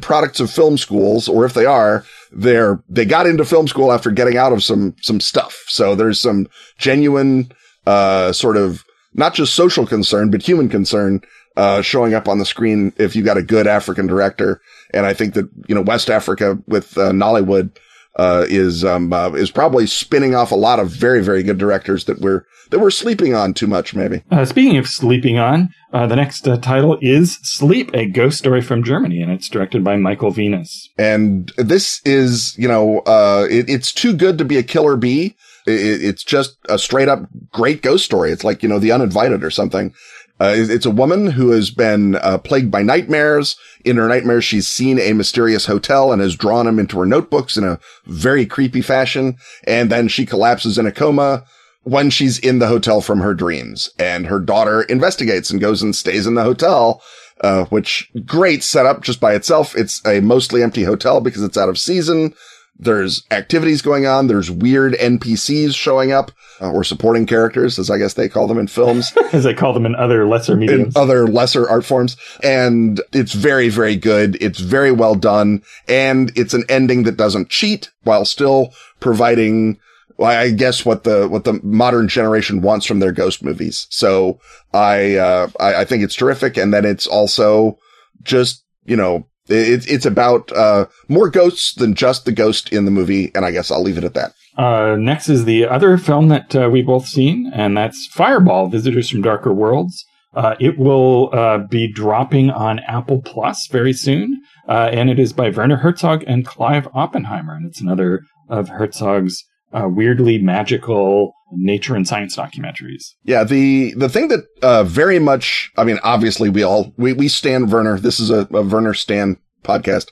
[0.00, 4.10] products of film schools, or if they are, they're they got into film school after
[4.10, 5.64] getting out of some some stuff.
[5.68, 6.48] So there's some
[6.78, 7.52] genuine
[7.86, 8.84] uh, sort of
[9.16, 11.20] not just social concern, but human concern
[11.56, 14.60] uh, showing up on the screen if you got a good African director.
[14.92, 17.76] And I think that you know West Africa with uh, Nollywood
[18.16, 22.04] uh, is um, uh, is probably spinning off a lot of very very good directors
[22.06, 24.22] that we're that we're sleeping on too much maybe.
[24.30, 28.60] Uh, speaking of sleeping on, uh, the next uh, title is Sleep, a ghost story
[28.60, 30.88] from Germany, and it's directed by Michael Venus.
[30.98, 35.36] And this is you know uh, it, it's too good to be a Killer B.
[35.66, 38.30] It, it's just a straight up great ghost story.
[38.30, 39.94] It's like you know the uninvited or something.
[40.38, 43.56] Uh, it's a woman who has been uh, plagued by nightmares.
[43.84, 47.56] In her nightmares, she's seen a mysterious hotel and has drawn them into her notebooks
[47.56, 49.38] in a very creepy fashion.
[49.64, 51.44] And then she collapses in a coma
[51.84, 53.88] when she's in the hotel from her dreams.
[53.98, 57.00] And her daughter investigates and goes and stays in the hotel,
[57.40, 59.74] uh, which great setup just by itself.
[59.74, 62.34] It's a mostly empty hotel because it's out of season.
[62.78, 64.26] There's activities going on.
[64.26, 68.58] There's weird NPCs showing up uh, or supporting characters, as I guess they call them
[68.58, 72.16] in films, as they call them in other lesser in other lesser art forms.
[72.42, 74.36] And it's very, very good.
[74.42, 75.62] It's very well done.
[75.88, 79.78] And it's an ending that doesn't cheat while still providing,
[80.18, 83.86] well, I guess what the, what the modern generation wants from their ghost movies.
[83.90, 84.38] So
[84.74, 86.58] I, uh, I, I think it's terrific.
[86.58, 87.78] And then it's also
[88.22, 92.90] just, you know, it's, it's about, uh, more ghosts than just the ghost in the
[92.90, 93.30] movie.
[93.34, 94.32] And I guess I'll leave it at that.
[94.56, 99.10] Uh, next is the other film that uh, we've both seen, and that's Fireball: Visitors
[99.10, 100.04] from Darker Worlds.
[100.34, 105.32] Uh, it will uh, be dropping on Apple Plus very soon, uh, and it is
[105.32, 112.06] by Werner Herzog and Clive Oppenheimer, and it's another of Herzog's weirdly magical nature and
[112.06, 113.14] science documentaries.
[113.22, 117.28] Yeah, the the thing that uh, very much, I mean, obviously we all we we
[117.28, 117.98] stand Werner.
[117.98, 120.08] This is a, a Werner Stan podcast,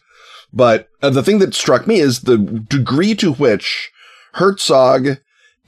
[0.53, 3.90] but uh, the thing that struck me is the degree to which
[4.35, 5.18] Herzog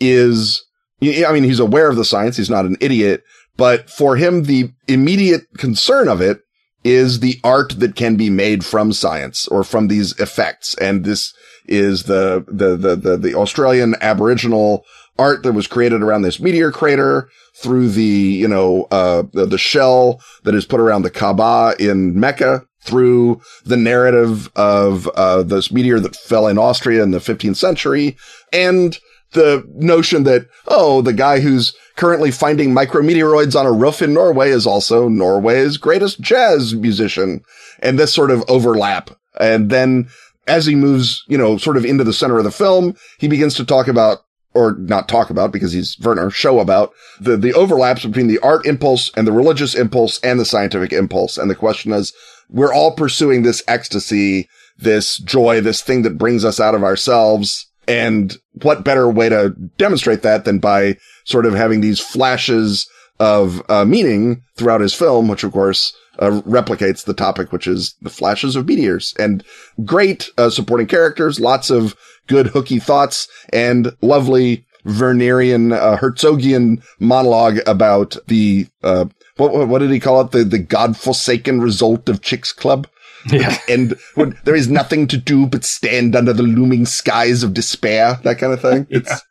[0.00, 0.62] is.
[1.02, 2.38] I mean, he's aware of the science.
[2.38, 3.22] He's not an idiot,
[3.56, 6.40] but for him, the immediate concern of it
[6.84, 10.74] is the art that can be made from science or from these effects.
[10.76, 11.34] And this
[11.66, 14.84] is the, the, the, the, the Australian Aboriginal
[15.18, 19.58] art that was created around this meteor crater through the, you know, uh, the, the
[19.58, 25.72] shell that is put around the Kaaba in Mecca through the narrative of, uh, this
[25.72, 28.16] meteor that fell in Austria in the 15th century
[28.52, 28.98] and
[29.32, 34.50] the notion that, oh, the guy who's currently finding micrometeoroids on a roof in Norway
[34.50, 37.42] is also Norway's greatest jazz musician
[37.80, 39.10] and this sort of overlap.
[39.40, 40.08] And then
[40.46, 43.54] as he moves, you know, sort of into the center of the film, he begins
[43.54, 44.18] to talk about
[44.56, 48.66] or not talk about because he's Werner, show about the, the overlaps between the art
[48.66, 51.36] impulse and the religious impulse and the scientific impulse.
[51.36, 52.12] And the question is,
[52.48, 57.66] we're all pursuing this ecstasy, this joy, this thing that brings us out of ourselves.
[57.86, 62.88] And what better way to demonstrate that than by sort of having these flashes
[63.18, 67.94] of uh, meaning throughout his film, which of course uh, replicates the topic, which is
[68.02, 69.44] the flashes of meteors and
[69.84, 71.94] great uh, supporting characters, lots of
[72.26, 79.90] good hooky thoughts and lovely Wernerian, uh, Herzogian monologue about the, uh, what, what did
[79.90, 80.30] he call it?
[80.30, 82.86] The, the godforsaken result of Chicxulub.
[83.30, 83.58] Yeah.
[83.68, 88.20] and when there is nothing to do but stand under the looming skies of despair,
[88.22, 88.86] that kind of thing.
[88.90, 89.22] It's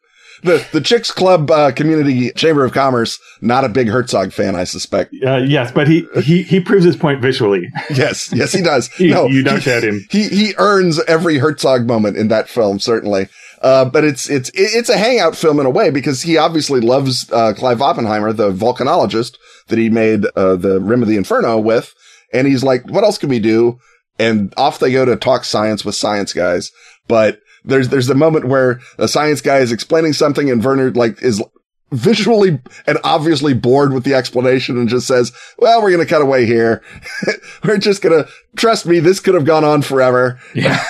[0.44, 5.14] the, the Chicxulub, uh, community chamber of commerce, not a big Herzog fan, I suspect.
[5.26, 7.68] Uh, yes, but he, he, he proves his point visually.
[7.96, 8.32] Yes.
[8.34, 8.90] Yes, he does.
[9.00, 10.06] You- no, you don't he, shed him.
[10.10, 13.28] He, he earns every Herzog moment in that film, certainly.
[13.62, 17.32] Uh, but it's, it's, it's a hangout film in a way because he obviously loves,
[17.32, 21.94] uh, Clive Oppenheimer, the volcanologist that he made, uh, the Rim of the Inferno with.
[22.34, 23.80] And he's like, what else can we do?
[24.20, 26.72] And off they go to talk science with science guys.
[27.08, 31.22] But there's, there's the moment where a science guy is explaining something and Werner like
[31.22, 31.42] is
[31.92, 36.22] visually and obviously bored with the explanation and just says, well, we're going to cut
[36.22, 36.84] away here.
[37.64, 39.00] we're just going to trust me.
[39.00, 40.40] This could have gone on forever.
[40.54, 40.84] Yeah.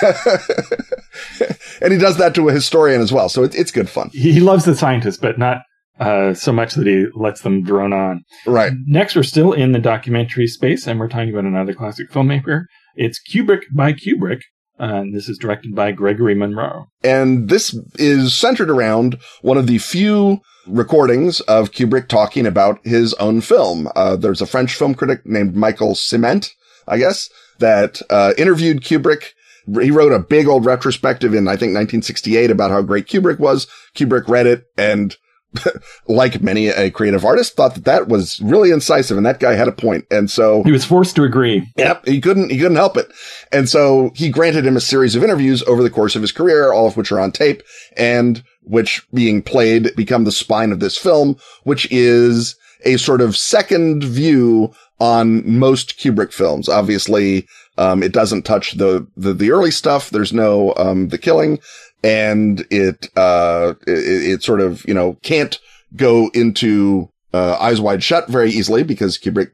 [1.80, 3.28] and he does that to a historian as well.
[3.28, 4.10] So it's, it's good fun.
[4.12, 5.58] he, loves the scientists, but not
[6.00, 8.24] uh, so much that he lets them drone on.
[8.46, 8.72] Right.
[8.86, 12.64] Next, we're still in the documentary space, and we're talking about another classic filmmaker.
[12.96, 14.40] It's Kubrick by Kubrick,
[14.78, 16.88] and this is directed by Gregory Monro.
[17.02, 23.14] And this is centered around one of the few recordings of Kubrick talking about his
[23.14, 23.88] own film.
[23.94, 26.50] Uh, there's a French film critic named Michael Ciment,
[26.86, 29.32] I guess, that uh, interviewed Kubrick.
[29.80, 33.66] He wrote a big old retrospective in, I think, 1968 about how great Kubrick was.
[33.94, 35.16] Kubrick read it and
[36.08, 39.68] like many a creative artist thought that that was really incisive and that guy had
[39.68, 40.04] a point.
[40.10, 41.66] And so He was forced to agree.
[41.76, 43.10] Yep, he couldn't he couldn't help it.
[43.52, 46.72] And so he granted him a series of interviews over the course of his career,
[46.72, 47.62] all of which are on tape
[47.96, 53.36] and which being played become the spine of this film, which is a sort of
[53.36, 56.68] second view on most Kubrick films.
[56.68, 57.46] Obviously,
[57.78, 60.10] um, it doesn't touch the, the, the early stuff.
[60.10, 61.58] There's no, um, the killing
[62.06, 65.58] and it, uh, it, it sort of, you know, can't
[65.96, 69.50] go into, uh, eyes wide shut very easily because Kubrick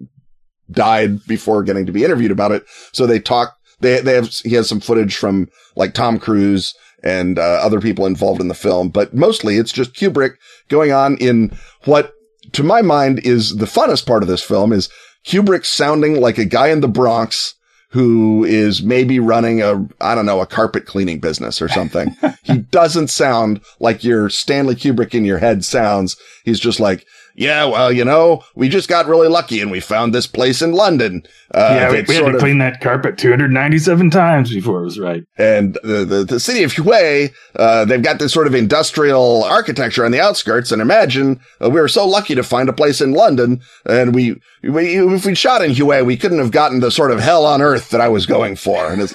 [0.70, 2.64] died before getting to be interviewed about it.
[2.92, 7.38] So they talk, they, they have, he has some footage from like Tom Cruise and,
[7.38, 10.34] uh, other people involved in the film, but mostly it's just Kubrick
[10.68, 12.12] going on in what
[12.52, 14.90] to my mind is the funnest part of this film is
[15.24, 17.54] Kubrick sounding like a guy in the Bronx
[17.92, 22.16] who is maybe running a, I don't know, a carpet cleaning business or something.
[22.42, 26.16] he doesn't sound like your Stanley Kubrick in your head sounds.
[26.42, 30.14] He's just like, yeah, well, you know, we just got really lucky and we found
[30.14, 31.22] this place in London.
[31.54, 34.98] Uh, yeah, we, we had to of, clean that carpet 297 times before it was
[34.98, 35.24] right.
[35.38, 40.04] And the, the, the city of Hue, uh, they've got this sort of industrial architecture
[40.04, 40.72] on the outskirts.
[40.72, 44.40] And imagine uh, we were so lucky to find a place in London and we,
[44.62, 47.62] we, if we shot in Hue, we couldn't have gotten the sort of hell on
[47.62, 48.92] earth that I was going for.
[48.92, 49.14] And it's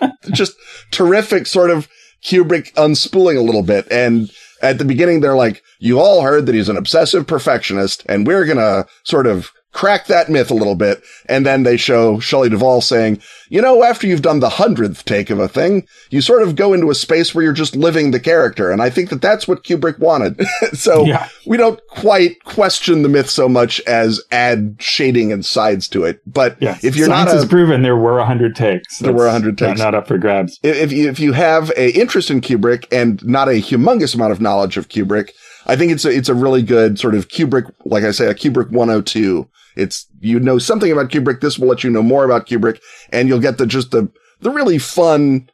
[0.32, 0.54] just
[0.90, 1.88] terrific sort of
[2.22, 3.90] Kubrick unspooling a little bit.
[3.90, 4.30] And
[4.62, 8.44] at the beginning, they're like, you all heard that he's an obsessive perfectionist and we're
[8.44, 11.02] going to sort of crack that myth a little bit.
[11.28, 15.30] And then they show Shelley Duvall saying, you know, after you've done the hundredth take
[15.30, 18.20] of a thing, you sort of go into a space where you're just living the
[18.20, 18.70] character.
[18.70, 20.40] And I think that that's what Kubrick wanted.
[20.72, 21.28] so yeah.
[21.46, 26.20] we don't quite question the myth so much as add shading and sides to it.
[26.26, 26.82] But yes.
[26.82, 28.98] if you're Science not, a, proven there were a hundred takes.
[28.98, 29.78] There were a hundred takes.
[29.78, 30.58] Not, not, up for grabs.
[30.62, 34.40] If you, if you have a interest in Kubrick and not a humongous amount of
[34.40, 35.30] knowledge of Kubrick,
[35.68, 38.34] I think it's a, it's a really good sort of Kubrick, like I say, a
[38.34, 39.48] Kubrick 102
[39.78, 41.40] it's, you know something about Kubrick.
[41.40, 44.10] This will let you know more about Kubrick and you'll get the, just the,
[44.40, 45.48] the really fun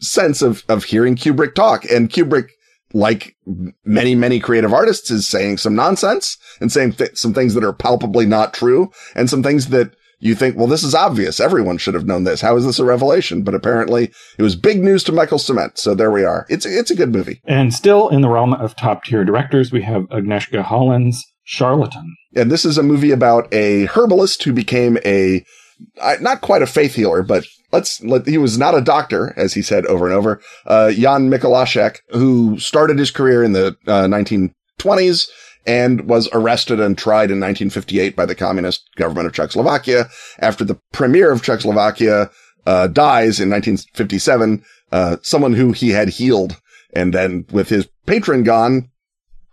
[0.00, 2.50] sense of, of hearing Kubrick talk and Kubrick,
[2.92, 3.36] like
[3.84, 7.72] many, many creative artists is saying some nonsense and saying th- some things that are
[7.72, 11.40] palpably not true and some things that you think, well, this is obvious.
[11.40, 12.42] Everyone should have known this.
[12.42, 13.42] How is this a revelation?
[13.42, 15.78] But apparently it was big news to Michael Ciment.
[15.78, 16.46] So there we are.
[16.48, 17.40] It's, it's a good movie.
[17.46, 22.16] And still in the realm of top tier directors, we have Agnieszka Holland's Charlatan.
[22.36, 25.44] And this is a movie about a herbalist who became a,
[26.20, 29.62] not quite a faith healer, but let's let, he was not a doctor, as he
[29.62, 30.40] said over and over.
[30.66, 35.28] Uh, Jan Mikolasek, who started his career in the uh, 1920s
[35.66, 40.08] and was arrested and tried in 1958 by the communist government of Czechoslovakia.
[40.38, 42.30] After the premier of Czechoslovakia
[42.66, 46.60] uh, dies in 1957, uh, someone who he had healed,
[46.92, 48.90] and then with his patron gone,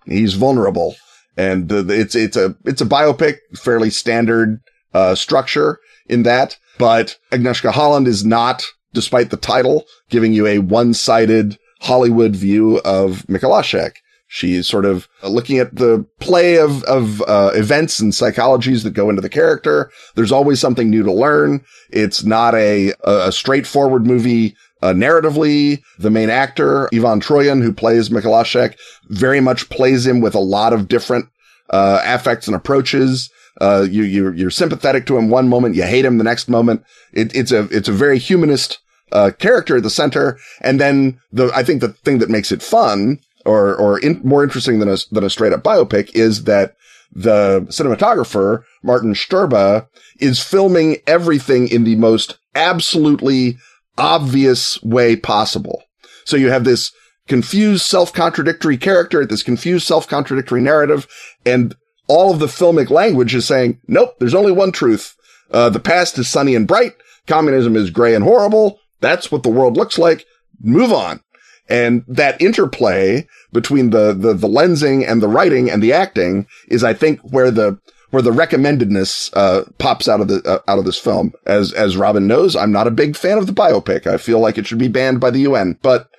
[0.06, 0.96] he's vulnerable.
[1.36, 4.60] And it's it's a it's a biopic, fairly standard
[4.94, 10.60] uh, structure in that, but Agnieszka Holland is not, despite the title, giving you a
[10.60, 13.98] one-sided Hollywood view of Mikolasek.
[14.30, 19.10] She's sort of looking at the play of, of, uh, events and psychologies that go
[19.10, 19.90] into the character.
[20.16, 21.64] There's always something new to learn.
[21.92, 24.56] It's not a, a straightforward movie.
[24.82, 28.76] Uh, narratively, the main actor, Ivan Trojan, who plays Mikolasek,
[29.06, 31.30] very much plays him with a lot of different,
[31.70, 33.32] uh, affects and approaches.
[33.60, 36.84] Uh, you, you're, you're sympathetic to him one moment, you hate him the next moment.
[37.14, 38.78] It, it's a, it's a very humanist,
[39.12, 40.38] uh, character at the center.
[40.62, 44.44] And then the, I think the thing that makes it fun or, or in, more
[44.44, 46.76] interesting than a, than a straight up biopic is that
[47.12, 49.88] the cinematographer, Martin Štrba
[50.20, 53.58] is filming everything in the most absolutely
[53.98, 55.84] obvious way possible.
[56.26, 56.92] So you have this
[57.28, 61.08] confused, self-contradictory character, this confused, self-contradictory narrative,
[61.46, 61.76] and
[62.08, 65.16] all of the filmic language is saying, nope, there's only one truth.
[65.52, 66.94] Uh, the past is sunny and bright.
[67.26, 68.80] Communism is gray and horrible.
[69.00, 70.26] That's what the world looks like.
[70.62, 71.22] Move on.
[71.70, 76.84] And that interplay between the, the, the lensing and the writing and the acting is,
[76.84, 77.80] I think, where the,
[78.12, 81.34] where the recommendedness, uh, pops out of the, uh, out of this film.
[81.46, 84.08] As, as Robin knows, I'm not a big fan of the biopic.
[84.08, 86.10] I feel like it should be banned by the UN, but,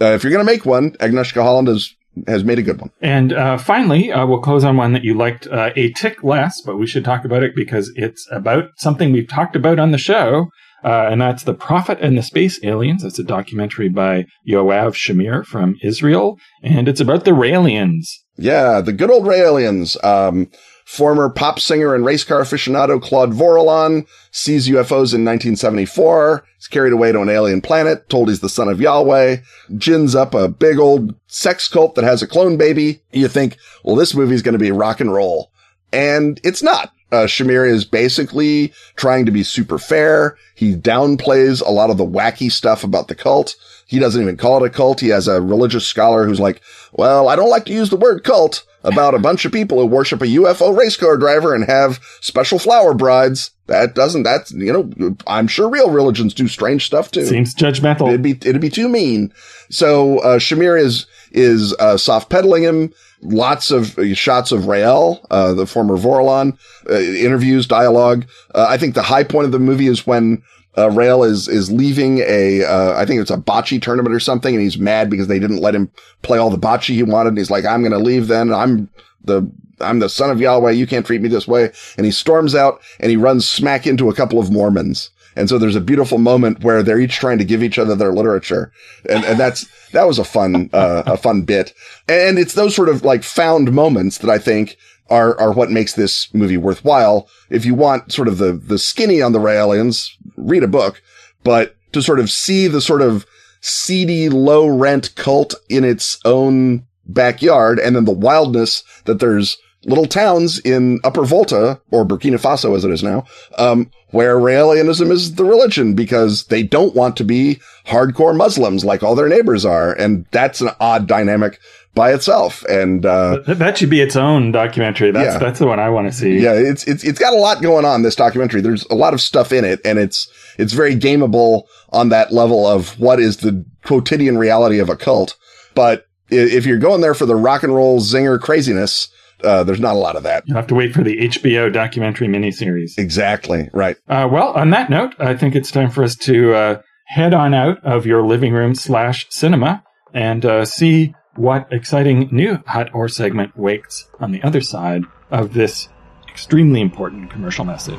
[0.00, 1.94] uh, if you're going to make one, Agnieszka Holland is
[2.26, 2.90] has made a good one.
[3.00, 6.60] And uh, finally, uh, we'll close on one that you liked uh, a tick less,
[6.60, 9.98] but we should talk about it because it's about something we've talked about on the
[9.98, 10.50] show,
[10.84, 13.04] uh, and that's The Prophet and the Space Aliens.
[13.04, 18.04] It's a documentary by Yoav Shamir from Israel, and it's about the Raelians.
[18.36, 20.02] Yeah, the good old Raelians.
[20.04, 20.50] Um,
[20.90, 26.44] former pop singer and race car aficionado Claude Vorilhon sees UFOs in 1974.
[26.56, 29.36] He's carried away to an alien planet, told he's the son of Yahweh,
[29.78, 33.02] gins up a big old sex cult that has a clone baby.
[33.12, 35.52] You think, well, this movie's going to be rock and roll.
[35.92, 36.92] And it's not.
[37.12, 40.36] Uh, Shamir is basically trying to be super fair.
[40.54, 43.56] He downplays a lot of the wacky stuff about the cult.
[43.86, 45.00] He doesn't even call it a cult.
[45.00, 46.60] He has a religious scholar who's like,
[46.92, 49.86] well, I don't like to use the word cult about a bunch of people who
[49.86, 53.50] worship a UFO race car driver and have special flower brides.
[53.66, 57.26] That doesn't, that's, you know, I'm sure real religions do strange stuff too.
[57.26, 58.08] Seems judgmental.
[58.08, 59.32] It'd be, it'd be too mean.
[59.70, 62.92] So, uh, Shamir is, is, uh, soft pedaling him.
[63.22, 66.58] Lots of uh, shots of Rael, uh, the former Vorlon,
[66.88, 68.26] uh, interviews, dialogue.
[68.54, 70.42] Uh, I think the high point of the movie is when,
[70.78, 74.54] uh, Rael is, is leaving a, uh, I think it's a bocce tournament or something.
[74.54, 75.90] And he's mad because they didn't let him
[76.22, 77.30] play all the bocce he wanted.
[77.30, 78.54] And he's like, I'm going to leave then.
[78.54, 78.88] I'm
[79.24, 79.50] the,
[79.80, 80.70] I'm the son of Yahweh.
[80.70, 81.72] You can't treat me this way.
[81.96, 85.10] And he storms out and he runs smack into a couple of Mormons.
[85.36, 88.12] And so there's a beautiful moment where they're each trying to give each other their
[88.12, 88.72] literature.
[89.08, 91.72] And, and that's, that was a fun, uh, a fun bit.
[92.08, 94.76] And it's those sort of like found moments that I think
[95.08, 97.28] are, are what makes this movie worthwhile.
[97.48, 101.02] If you want sort of the, the skinny on the Raelians, read a book,
[101.42, 103.26] but to sort of see the sort of
[103.60, 110.06] seedy, low rent cult in its own backyard and then the wildness that there's little
[110.06, 113.24] towns in Upper Volta or Burkina Faso as it is now,
[113.56, 119.02] um, where Raelianism is the religion because they don't want to be hardcore Muslims like
[119.02, 119.92] all their neighbors are.
[119.94, 121.58] And that's an odd dynamic
[121.94, 122.62] by itself.
[122.64, 125.12] And, uh, that should be its own documentary.
[125.12, 125.38] That's, Yeah.
[125.38, 126.38] that's the one I want to see.
[126.38, 128.60] yeah, it's, it's, it's got a lot going on, this documentary.
[128.60, 130.28] There's a lot of stuff in it and it's,
[130.58, 135.36] it's very gameable on that level of what is the quotidian reality of a cult.
[135.74, 139.08] But if you're going there for the rock and roll zinger craziness,
[139.44, 140.44] uh, there's not a lot of that.
[140.46, 142.98] You'll have to wait for the HBO documentary miniseries.
[142.98, 143.68] Exactly.
[143.72, 143.96] Right.
[144.08, 147.54] Uh, well, on that note, I think it's time for us to uh, head on
[147.54, 149.82] out of your living room slash cinema
[150.14, 155.54] and uh, see what exciting new hot or segment waits on the other side of
[155.54, 155.88] this
[156.28, 157.98] extremely important commercial message.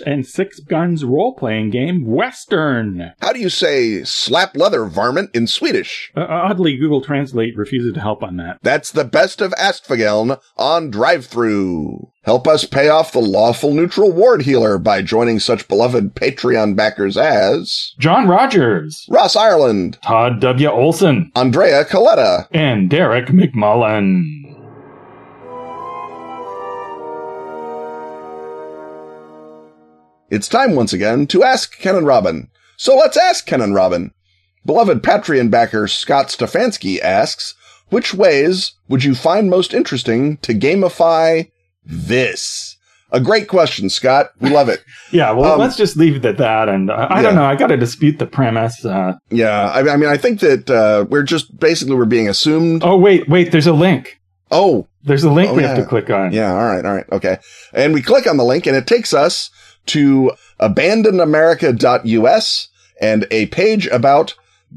[0.00, 3.12] and Six Guns role playing game, Western.
[3.20, 6.12] How do you say slap leather varmint in Swedish?
[6.16, 8.58] Uh, oddly, Google Translate refuses to help on that.
[8.62, 12.10] That's the best of Askfageln on drive-through.
[12.22, 17.16] Help us pay off the lawful neutral ward healer by joining such beloved Patreon backers
[17.16, 20.68] as John Rogers, Ross Ireland, Todd W.
[20.68, 24.47] Olson, Andrea Coletta, and Derek McMullen.
[30.30, 32.48] It's time once again to ask Ken and Robin.
[32.76, 34.12] So let's ask Ken and Robin.
[34.66, 37.54] Beloved Patreon backer Scott Stefanski asks,
[37.88, 41.50] which ways would you find most interesting to gamify
[41.84, 42.76] this?
[43.10, 44.32] A great question, Scott.
[44.40, 44.84] We love it.
[45.10, 46.68] Yeah, well, Um, let's just leave it at that.
[46.68, 47.22] And uh, I yeah.
[47.22, 47.44] don't know.
[47.46, 48.84] I got to dispute the premise.
[48.84, 52.82] Uh, Yeah, I, I mean, I think that uh, we're just basically we're being assumed.
[52.84, 53.50] oh, wait, wait.
[53.50, 54.20] There's a link.
[54.50, 56.32] Oh, There's a link Oh, we have to click on.
[56.32, 57.38] yeah, all right, all right, okay.
[57.72, 59.48] And we click on the link, and it takes us
[59.88, 62.68] to abandonamerica.us
[63.00, 64.34] and a page about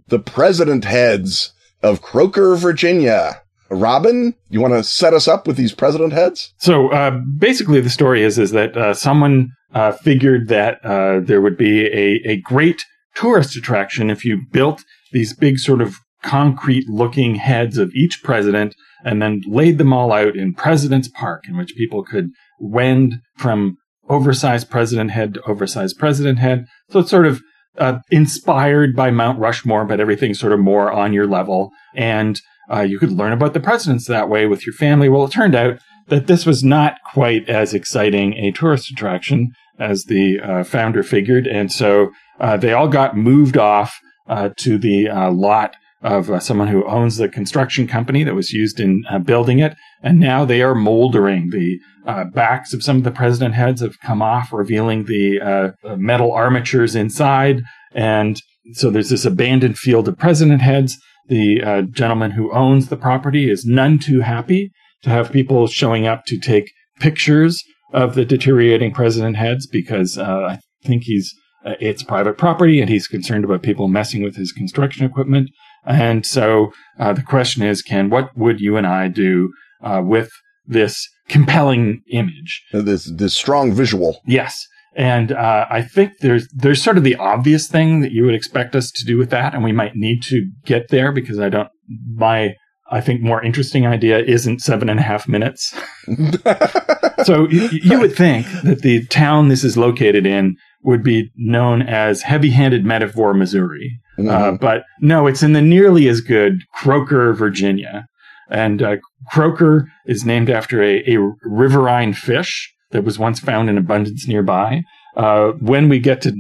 [0.08, 3.42] the president heads of Croaker, Virginia.
[3.70, 6.54] Robin, you want to set us up with these president heads?
[6.58, 11.42] So uh, basically, the story is is that uh, someone uh, figured that uh, there
[11.42, 12.84] would be a, a great
[13.16, 18.76] tourist attraction if you built these big sort of concrete looking heads of each president
[19.04, 23.78] and then laid them all out in President's Park, in which people could wend from
[24.12, 26.68] oversized president head to oversized president head.
[26.90, 27.42] So it's sort of
[27.78, 31.72] uh, inspired by Mount Rushmore, but everything's sort of more on your level.
[31.96, 32.40] And
[32.72, 35.08] uh, you could learn about the presidents that way with your family.
[35.08, 40.06] Well, it turned out that this was not quite as exciting a tourist attraction as
[40.06, 41.48] the uh, founder figured.
[41.48, 43.98] And so uh, they all got moved off
[44.28, 48.80] uh, to the uh, lot of someone who owns the construction company that was used
[48.80, 49.76] in building it.
[50.02, 51.52] And now they are moldering.
[51.52, 55.96] The uh, backs of some of the president heads have come off, revealing the uh,
[55.96, 57.62] metal armatures inside.
[57.94, 58.42] And
[58.74, 60.98] so there's this abandoned field of president heads.
[61.28, 64.72] The uh, gentleman who owns the property is none too happy
[65.04, 70.24] to have people showing up to take pictures of the deteriorating president heads because uh,
[70.24, 71.34] I think he's
[71.64, 75.50] it's private property and he's concerned about people messing with his construction equipment.
[75.86, 79.52] And so uh, the question is, can what would you and I do
[79.84, 80.32] uh, with
[80.66, 82.64] this compelling image?
[82.72, 84.22] This this strong visual.
[84.26, 84.68] Yes.
[84.94, 88.76] And uh, I think there's there's sort of the obvious thing that you would expect
[88.76, 91.70] us to do with that, and we might need to get there because I don't
[92.14, 92.56] my
[92.92, 95.74] I think more interesting idea isn't seven and a half minutes.
[97.24, 101.82] so you, you would think that the town this is located in would be known
[101.82, 104.02] as heavy-handed metaphor Missouri.
[104.18, 104.30] Uh, mm-hmm.
[104.30, 108.08] Uh, but no, it's in the nearly as good Croaker, Virginia.
[108.52, 108.98] And uh,
[109.32, 114.84] Croaker is named after a, a, riverine fish that was once found in abundance nearby.
[115.16, 116.34] Uh, when we get to,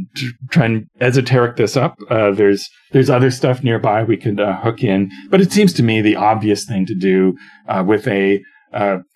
[0.49, 4.83] try and esoteric this up, uh, there's there's other stuff nearby we could uh, hook
[4.83, 5.09] in.
[5.29, 7.35] But it seems to me the obvious thing to do
[7.85, 8.41] with a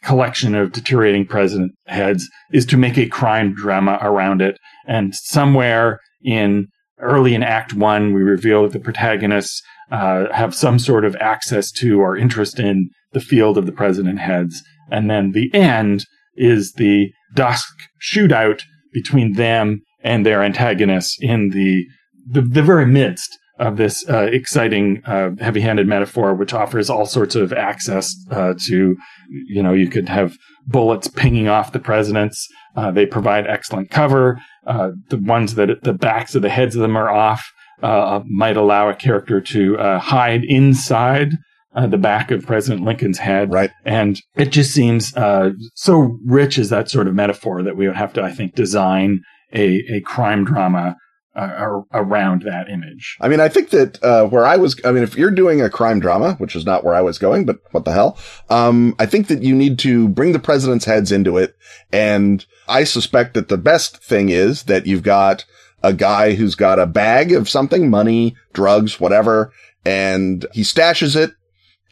[0.04, 4.58] collection of deteriorating president heads is to make a crime drama around it.
[4.88, 6.68] And somewhere in
[7.00, 9.62] early in Act One, we reveal that the protagonists
[9.92, 14.20] uh, have some sort of access to or interest in the field of the president
[14.20, 14.62] heads.
[14.92, 16.06] And then the end
[16.36, 18.62] is the dusk shootout
[18.94, 21.86] between them and their antagonists in the
[22.28, 27.36] the, the very midst of this uh, exciting uh, heavy-handed metaphor, which offers all sorts
[27.36, 28.98] of access uh, to,
[29.30, 30.36] you know, you could have
[30.68, 32.48] bullets pinging off the presidents.
[32.76, 34.42] Uh, they provide excellent cover.
[34.66, 37.46] Uh, the ones that the backs of the heads of them are off
[37.84, 41.32] uh, might allow a character to hide inside
[41.90, 43.52] the back of President Lincoln's head.
[43.52, 43.72] Right.
[43.84, 45.14] And it just seems
[45.76, 49.22] so rich as that sort of metaphor that we would have to, I think, design
[49.54, 50.96] a, a crime drama
[51.36, 53.18] uh, around that image.
[53.20, 55.70] I mean, I think that uh, where I was, I mean, if you're doing a
[55.70, 58.18] crime drama, which is not where I was going, but what the hell?
[58.50, 61.56] Um, I think that you need to bring the president's heads into it,
[61.92, 65.44] and I suspect that the best thing is that you've got
[65.86, 69.54] a guy who's got a bag of something, money, drugs, whatever,
[69.86, 71.32] and he stashes it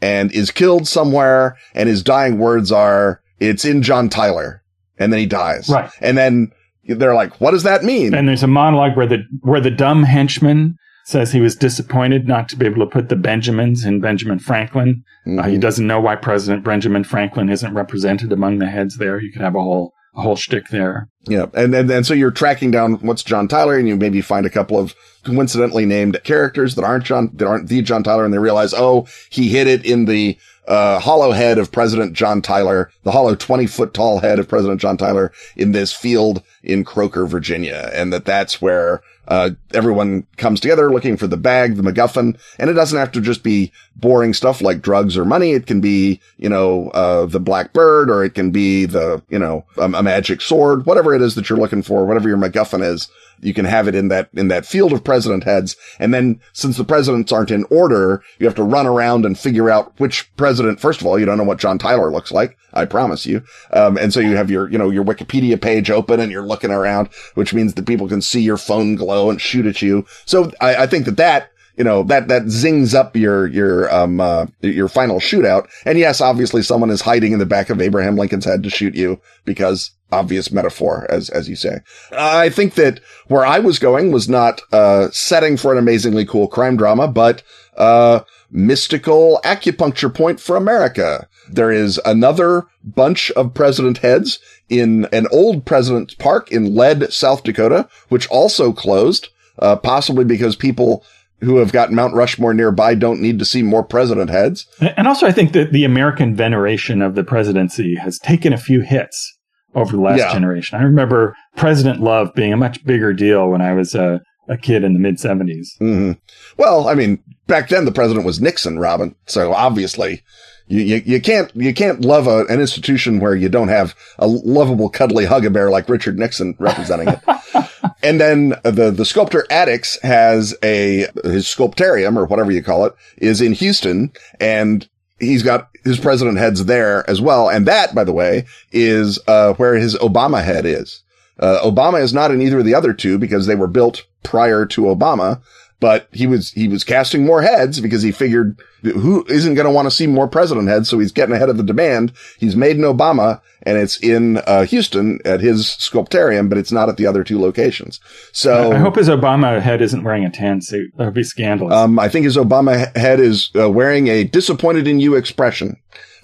[0.02, 4.64] and is killed somewhere, and his dying words are, "It's in John Tyler,"
[4.98, 5.70] and then he dies.
[5.70, 6.52] Right, and then
[6.86, 8.14] they're like, what does that mean?
[8.14, 12.48] And there's a monologue where the where the dumb henchman says he was disappointed not
[12.50, 15.04] to be able to put the Benjamins in Benjamin Franklin.
[15.28, 15.40] Mm-hmm.
[15.40, 15.60] Uh, he mm-hmm.
[15.60, 19.20] doesn't know why President Benjamin Franklin isn't represented among the heads there.
[19.20, 21.10] You could have a whole whole shtick there.
[21.28, 24.46] Yeah, and and and so you're tracking down what's John Tyler, and you maybe find
[24.46, 28.34] a couple of coincidentally named characters that aren't John that aren't the John Tyler, and
[28.34, 30.38] they realize, oh, he hid it in the
[30.68, 34.80] uh, hollow head of President John Tyler, the hollow 20 foot tall head of President
[34.80, 37.90] John Tyler in this field in Croaker, Virginia.
[37.94, 42.38] And that that's where, uh, everyone comes together looking for the bag, the MacGuffin.
[42.60, 45.52] And it doesn't have to just be boring stuff like drugs or money.
[45.52, 49.40] It can be, you know, uh, the black bird or it can be the, you
[49.40, 52.84] know, a, a magic sword, whatever it is that you're looking for, whatever your MacGuffin
[52.84, 53.10] is
[53.42, 55.76] you can have it in that, in that field of president heads.
[56.00, 59.70] And then since the presidents aren't in order, you have to run around and figure
[59.70, 60.80] out which president.
[60.80, 62.58] First of all, you don't know what John Tyler looks like.
[62.74, 63.44] I promise you.
[63.72, 66.72] Um, and so you have your, you know, your Wikipedia page open and you're looking
[66.72, 70.06] around, which means that people can see your phone glow and shoot at you.
[70.26, 74.20] So I, I think that that you know, that, that zings up your, your, um,
[74.22, 75.68] uh, your final shootout.
[75.86, 78.94] And yes, obviously someone is hiding in the back of Abraham Lincoln's head to shoot
[78.94, 81.80] you because obvious metaphor, as, as you say.
[82.12, 86.48] I think that where I was going was not, uh, setting for an amazingly cool
[86.48, 87.44] crime drama, but,
[87.78, 91.28] uh, mystical acupuncture point for America.
[91.50, 94.40] There is another bunch of president heads
[94.70, 100.56] in an old president's park in Lead, South Dakota, which also closed, uh, possibly because
[100.56, 101.04] people
[101.42, 104.66] who have got Mount Rushmore nearby don't need to see more president heads.
[104.80, 108.82] And also, I think that the American veneration of the presidency has taken a few
[108.82, 109.33] hits
[109.76, 110.34] over the last yeah.
[110.34, 110.80] generation.
[110.80, 114.84] I remember President Love being a much bigger deal when I was a, a kid
[114.84, 115.68] in the mid 70s.
[115.80, 116.12] Mm-hmm.
[116.58, 119.16] Well, I mean, back then the president was Nixon, Robin.
[119.26, 120.24] So obviously
[120.68, 124.28] you, you, you can't, you can't love a, an institution where you don't have a
[124.28, 127.70] lovable, cuddly hug a bear like Richard Nixon representing it.
[128.04, 132.94] and then the, the sculptor Adickes has a, his sculptarium or whatever you call it
[133.18, 134.88] is in Houston and
[135.20, 137.50] he's got his president heads there as well.
[137.50, 141.02] And that, by the way, is, uh, where his Obama head is.
[141.40, 144.66] Uh, Obama is not in either of the other two because they were built prior
[144.68, 145.42] to Obama
[145.84, 149.70] but he was, he was casting more heads because he figured who isn't going to
[149.70, 150.88] want to see more president heads.
[150.88, 152.14] So he's getting ahead of the demand.
[152.40, 156.88] He's made an Obama and it's in uh, Houston at his sculptarium, but it's not
[156.88, 158.00] at the other two locations.
[158.32, 160.90] So I hope his Obama head isn't wearing a tan suit.
[160.96, 161.74] That would be scandalous.
[161.74, 165.76] Um, I think his Obama head is uh, wearing a disappointed in you expression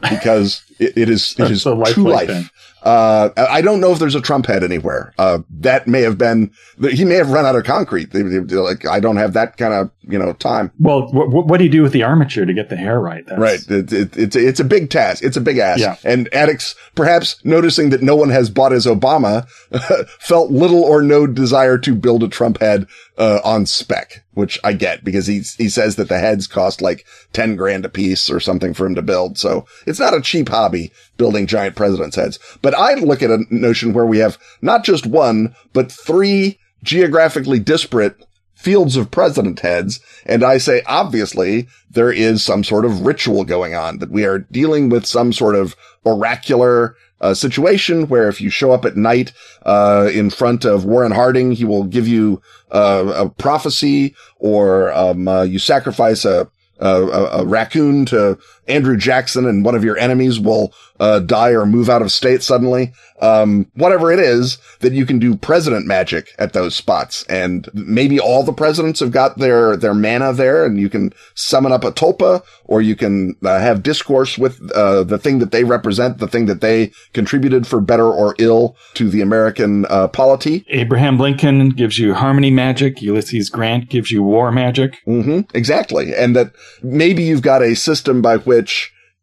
[0.01, 2.27] because it, it is it is true life.
[2.27, 2.49] Thing.
[2.81, 5.13] Uh, I don't know if there's a Trump head anywhere.
[5.17, 6.51] Uh, that may have been,
[6.91, 8.13] he may have run out of concrete.
[8.13, 10.71] Like, I don't have that kind of, you know, time.
[10.79, 13.25] Well, what, what do you do with the armature to get the hair right?
[13.25, 13.39] That's...
[13.39, 13.59] Right.
[13.69, 15.23] It, it, it's, it's a big task.
[15.23, 15.79] It's a big ask.
[15.79, 15.95] Yeah.
[16.03, 19.47] And Adickes, perhaps noticing that no one has bought his Obama,
[20.19, 22.87] felt little or no desire to build a Trump head,
[23.19, 27.05] uh, on spec, which I get because he, he says that the heads cost like
[27.33, 29.37] 10 grand a piece or something for him to build.
[29.37, 32.39] So it's not a cheap hobby building giant president's heads.
[32.61, 37.59] But I look at a notion where we have not just one, but three geographically
[37.59, 38.25] disparate
[38.59, 40.01] fields of president heads.
[40.25, 44.39] And I say, obviously, there is some sort of ritual going on that we are
[44.39, 49.31] dealing with some sort of oracular uh, situation where if you show up at night
[49.65, 52.41] uh, in front of Warren Harding, he will give you
[52.71, 56.49] uh, a prophecy, or um, uh, you sacrifice a
[56.79, 58.37] a, a, raccoon to
[58.69, 62.43] Andrew Jackson and one of your enemies will uh, die or move out of state
[62.43, 62.91] suddenly.
[63.21, 67.25] Um, whatever it is that you can do president magic at those spots.
[67.27, 71.73] And maybe all the presidents have got their, their mana there and you can summon
[71.73, 75.63] up a tulpa or you can uh, have discourse with, uh, the thing that they
[75.63, 80.65] represent, the thing that they contributed for better or ill to the American, uh, polity.
[80.69, 83.01] Abraham Lincoln gives you harmony magic.
[83.01, 84.97] Ulysses Grant gives you war magic.
[85.05, 85.41] Mm-hmm.
[85.53, 86.15] Exactly.
[86.15, 88.58] And that maybe you've got a system by which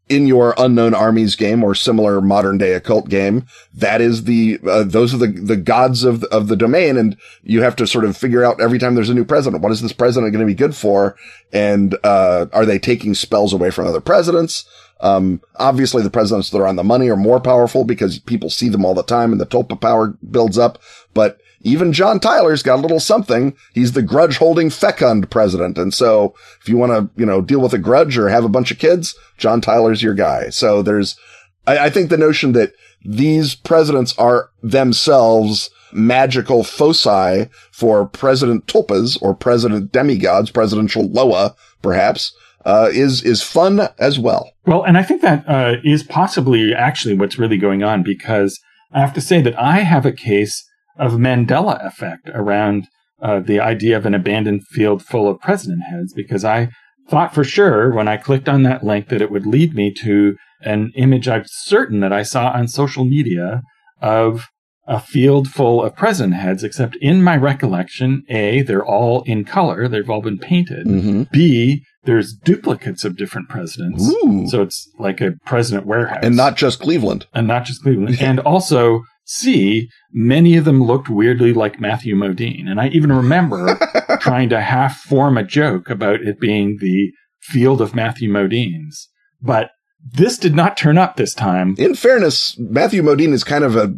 [0.08, 4.84] in your unknown armies game or similar modern day occult game, that is the, uh,
[4.84, 6.96] those are the, the gods of, of the domain.
[6.96, 9.72] And you have to sort of figure out every time there's a new president, what
[9.72, 11.16] is this president going to be good for?
[11.52, 14.64] And, uh, are they taking spells away from other presidents?
[15.00, 18.68] Um, obviously the presidents that are on the money are more powerful because people see
[18.68, 20.78] them all the time and the tulpa power builds up.
[21.14, 23.56] But even John Tyler's got a little something.
[23.74, 25.76] He's the grudge holding fecund president.
[25.76, 28.48] And so if you want to, you know, deal with a grudge or have a
[28.48, 30.50] bunch of kids, John Tyler's your guy.
[30.50, 31.18] So there's,
[31.66, 32.72] I, I think the notion that
[33.04, 42.32] these presidents are themselves magical foci for President Tulpas or President demigods, presidential Loa, perhaps,
[42.64, 44.50] uh, is is fun as well.
[44.66, 48.60] Well, and I think that uh, is possibly actually what's really going on because
[48.92, 50.65] I have to say that I have a case
[50.98, 52.86] of Mandela effect around
[53.20, 56.68] uh, the idea of an abandoned field full of president heads because I
[57.08, 60.36] thought for sure when I clicked on that link that it would lead me to
[60.62, 63.62] an image I'm certain that I saw on social media
[64.00, 64.46] of
[64.86, 69.88] a field full of president heads, except in my recollection, A, they're all in color.
[69.88, 70.86] They've all been painted.
[70.86, 71.24] Mm-hmm.
[71.32, 74.08] B, there's duplicates of different presidents.
[74.08, 74.46] Ooh.
[74.48, 76.20] So it's like a president warehouse.
[76.22, 77.26] And not just Cleveland.
[77.34, 78.18] And not just Cleveland.
[78.20, 82.68] and also C, many of them looked weirdly like Matthew Modine.
[82.68, 83.76] And I even remember
[84.20, 87.10] trying to half form a joke about it being the
[87.40, 89.06] field of Matthew Modines.
[89.42, 89.70] But
[90.00, 91.74] this did not turn up this time.
[91.76, 93.92] In fairness, Matthew Modine is kind of a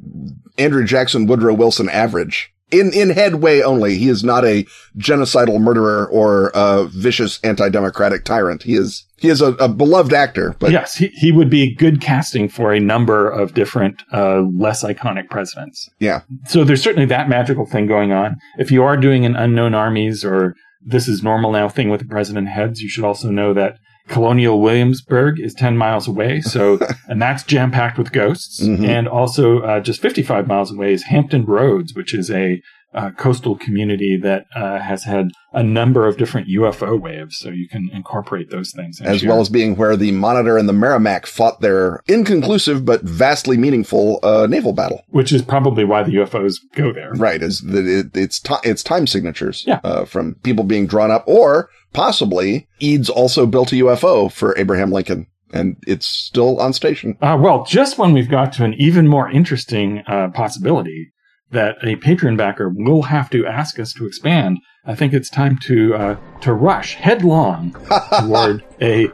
[0.57, 3.96] Andrew Jackson, Woodrow Wilson average in in headway only.
[3.98, 4.66] He is not a
[4.96, 8.62] genocidal murderer or a vicious anti-democratic tyrant.
[8.62, 10.54] He is he is a, a beloved actor.
[10.58, 14.84] But yes, he, he would be good casting for a number of different uh, less
[14.84, 15.88] iconic presidents.
[15.98, 16.22] Yeah.
[16.46, 18.36] So there's certainly that magical thing going on.
[18.58, 20.54] If you are doing an unknown armies or
[20.84, 23.78] this is normal now thing with the president heads, you should also know that
[24.09, 26.40] Colonial Williamsburg is 10 miles away.
[26.40, 26.78] So,
[27.09, 28.61] and that's jam packed with ghosts.
[28.61, 28.84] Mm-hmm.
[28.84, 32.61] And also, uh, just 55 miles away is Hampton Roads, which is a
[32.94, 37.36] uh, coastal community that uh, has had a number of different UFO waves.
[37.36, 39.00] So you can incorporate those things.
[39.00, 43.56] As well as being where the Monitor and the Merrimack fought their inconclusive but vastly
[43.56, 45.02] meaningful uh, naval battle.
[45.09, 47.12] Which is probably why the UFOs go there.
[47.12, 47.42] Right.
[47.42, 49.80] Is that it, it's, t- it's time signatures yeah.
[49.84, 54.91] Uh, from people being drawn up or possibly Eads also built a UFO for Abraham
[54.91, 57.16] Lincoln and it's still on station.
[57.20, 61.12] Uh, well, just when we've got to an even more interesting uh, possibility
[61.51, 65.59] that a Patreon backer will have to ask us to expand, I think it's time
[65.64, 67.74] to uh, to rush headlong
[68.20, 69.09] toward a.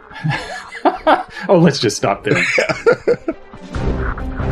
[1.49, 2.43] oh, let's just stop there.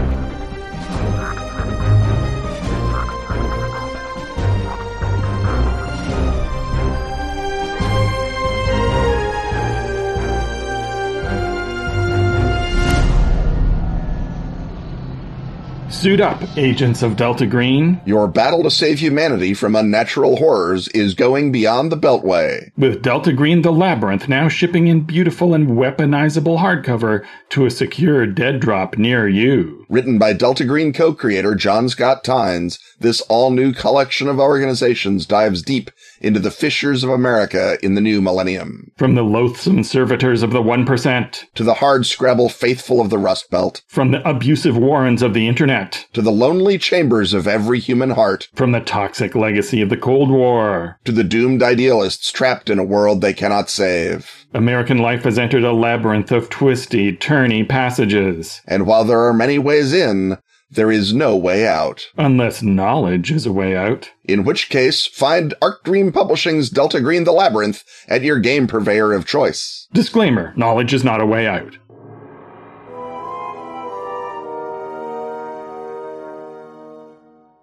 [16.02, 18.00] Suit up, agents of Delta Green.
[18.04, 22.72] Your battle to save humanity from unnatural horrors is going beyond the Beltway.
[22.76, 28.26] With Delta Green The Labyrinth now shipping in beautiful and weaponizable hardcover to a secure
[28.26, 29.86] dead drop near you.
[29.88, 35.92] Written by Delta Green co-creator John Scott Tynes, this all-new collection of organizations dives deep
[36.22, 38.90] into the fissures of America in the new millennium.
[38.96, 43.50] From the loathsome servitors of the 1%, To the hard scrabble faithful of the Rust
[43.50, 48.10] Belt, from the abusive warrens of the internet, to the lonely chambers of every human
[48.10, 50.98] heart, from the toxic legacy of the Cold War.
[51.04, 54.46] to the doomed idealists trapped in a world they cannot save.
[54.54, 58.60] American life has entered a labyrinth of twisty, turny passages.
[58.66, 60.38] And while there are many ways in,
[60.72, 62.06] there is no way out.
[62.16, 64.10] Unless knowledge is a way out.
[64.24, 69.12] In which case, find Arc Dream Publishing's Delta Green The Labyrinth at your game purveyor
[69.12, 69.86] of choice.
[69.92, 71.76] Disclaimer knowledge is not a way out.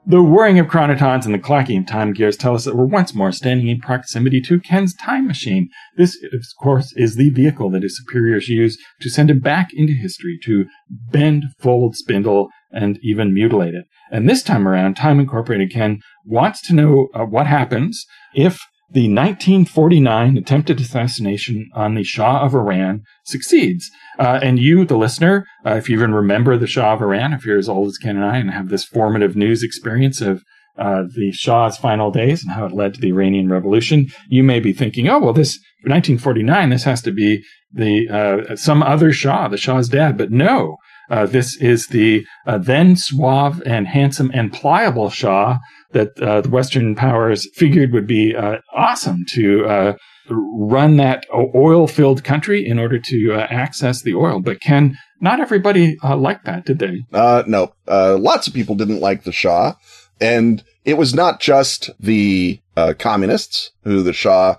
[0.05, 3.13] The whirring of chronotons and the clacking of time gears tell us that we're once
[3.13, 5.69] more standing in proximity to Ken's time machine.
[5.97, 9.93] This, of course, is the vehicle that his superiors use to send him back into
[9.93, 13.85] history to bend, fold, spindle, and even mutilate it.
[14.11, 18.59] And this time around, Time Incorporated Ken wants to know uh, what happens if
[18.91, 23.89] the 1949 attempted assassination on the Shah of Iran succeeds.
[24.17, 27.45] Uh, and you, the listener, uh, if you even remember the Shah of Iran, if
[27.45, 30.43] you're as old as Ken and I and have this formative news experience of
[30.77, 34.59] uh, the Shah's final days and how it led to the Iranian Revolution, you may
[34.59, 39.47] be thinking, oh, well, this 1949, this has to be the uh, some other Shah,
[39.49, 40.17] the Shah's dad.
[40.17, 40.77] But no,
[41.09, 45.57] uh, this is the uh, then suave and handsome and pliable Shah
[45.91, 49.93] that uh, the Western powers figured would be uh, awesome to uh,
[50.29, 54.39] run that oil filled country in order to uh, access the oil.
[54.39, 57.03] But Ken, not everybody liked that, did they?
[57.11, 57.73] No.
[57.87, 59.73] lots of people didn't like the Shah.
[60.21, 62.59] And it was not just the
[62.99, 64.55] communists who the Shah,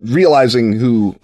[0.00, 1.16] realizing who,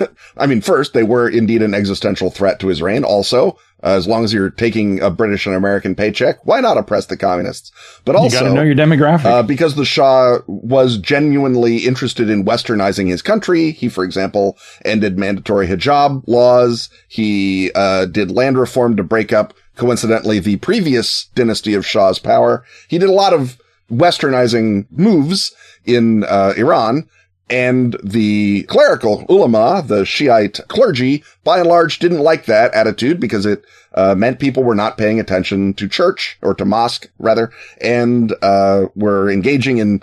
[0.36, 3.04] I mean, first, they were indeed an existential threat to his reign.
[3.04, 7.06] Also, uh, as long as you're taking a British and American paycheck, why not oppress
[7.06, 7.72] the communists?
[8.04, 9.24] But also, you got to know your demographic.
[9.24, 13.72] Uh, because the Shah was genuinely interested in westernizing his country.
[13.72, 16.88] He, for example, ended mandatory hijab laws.
[17.08, 22.64] He uh, did land reform to break up, coincidentally, the previous dynasty of Shah's power.
[22.88, 23.58] He did a lot of
[23.90, 25.54] westernizing moves
[25.84, 27.08] in uh, Iran.
[27.52, 33.44] And the clerical ulama, the Shiite clergy, by and large didn't like that attitude because
[33.44, 38.34] it uh, meant people were not paying attention to church or to mosque rather, and
[38.40, 40.00] uh, were engaging in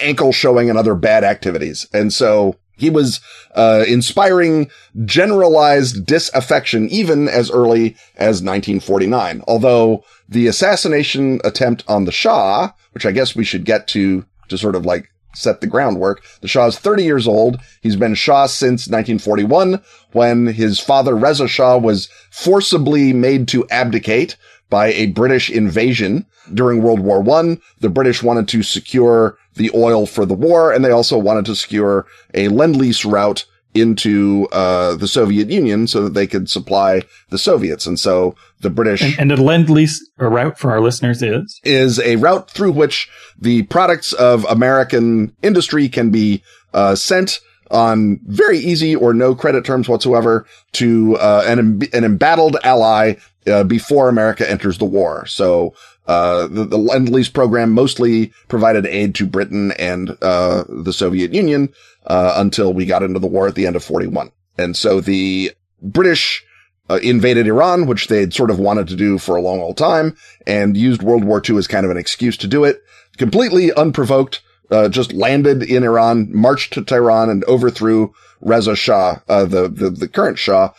[0.00, 1.86] ankle showing and other bad activities.
[1.94, 3.20] And so he was
[3.54, 4.68] uh, inspiring
[5.04, 9.44] generalized disaffection even as early as 1949.
[9.46, 14.58] Although the assassination attempt on the Shah, which I guess we should get to to
[14.58, 16.22] sort of like set the groundwork.
[16.40, 17.60] The Shah is 30 years old.
[17.80, 24.36] He's been Shah since 1941 when his father Reza Shah was forcibly made to abdicate
[24.70, 27.60] by a British invasion during World War One.
[27.80, 31.56] The British wanted to secure the oil for the war and they also wanted to
[31.56, 37.38] secure a lend-lease route into uh, the Soviet Union so that they could supply the
[37.38, 37.86] Soviets.
[37.86, 42.00] And so the British and, and a lend lease route for our listeners is is
[42.00, 43.08] a route through which
[43.38, 46.42] the products of American industry can be
[46.72, 47.40] uh, sent
[47.70, 53.14] on very easy or no credit terms whatsoever to uh, an an embattled ally
[53.46, 55.26] uh, before America enters the war.
[55.26, 55.74] So
[56.06, 61.32] uh, the, the lend lease program mostly provided aid to Britain and uh, the Soviet
[61.32, 61.72] Union
[62.06, 64.30] uh, until we got into the war at the end of 41.
[64.58, 66.44] And so the British
[66.92, 70.16] uh, invaded Iran, which they'd sort of wanted to do for a long old time
[70.46, 72.82] and used World War II as kind of an excuse to do it
[73.16, 74.42] completely unprovoked.
[74.70, 79.90] Uh, just landed in Iran, marched to Tehran and overthrew Reza Shah, uh, the, the,
[79.90, 80.70] the current Shah.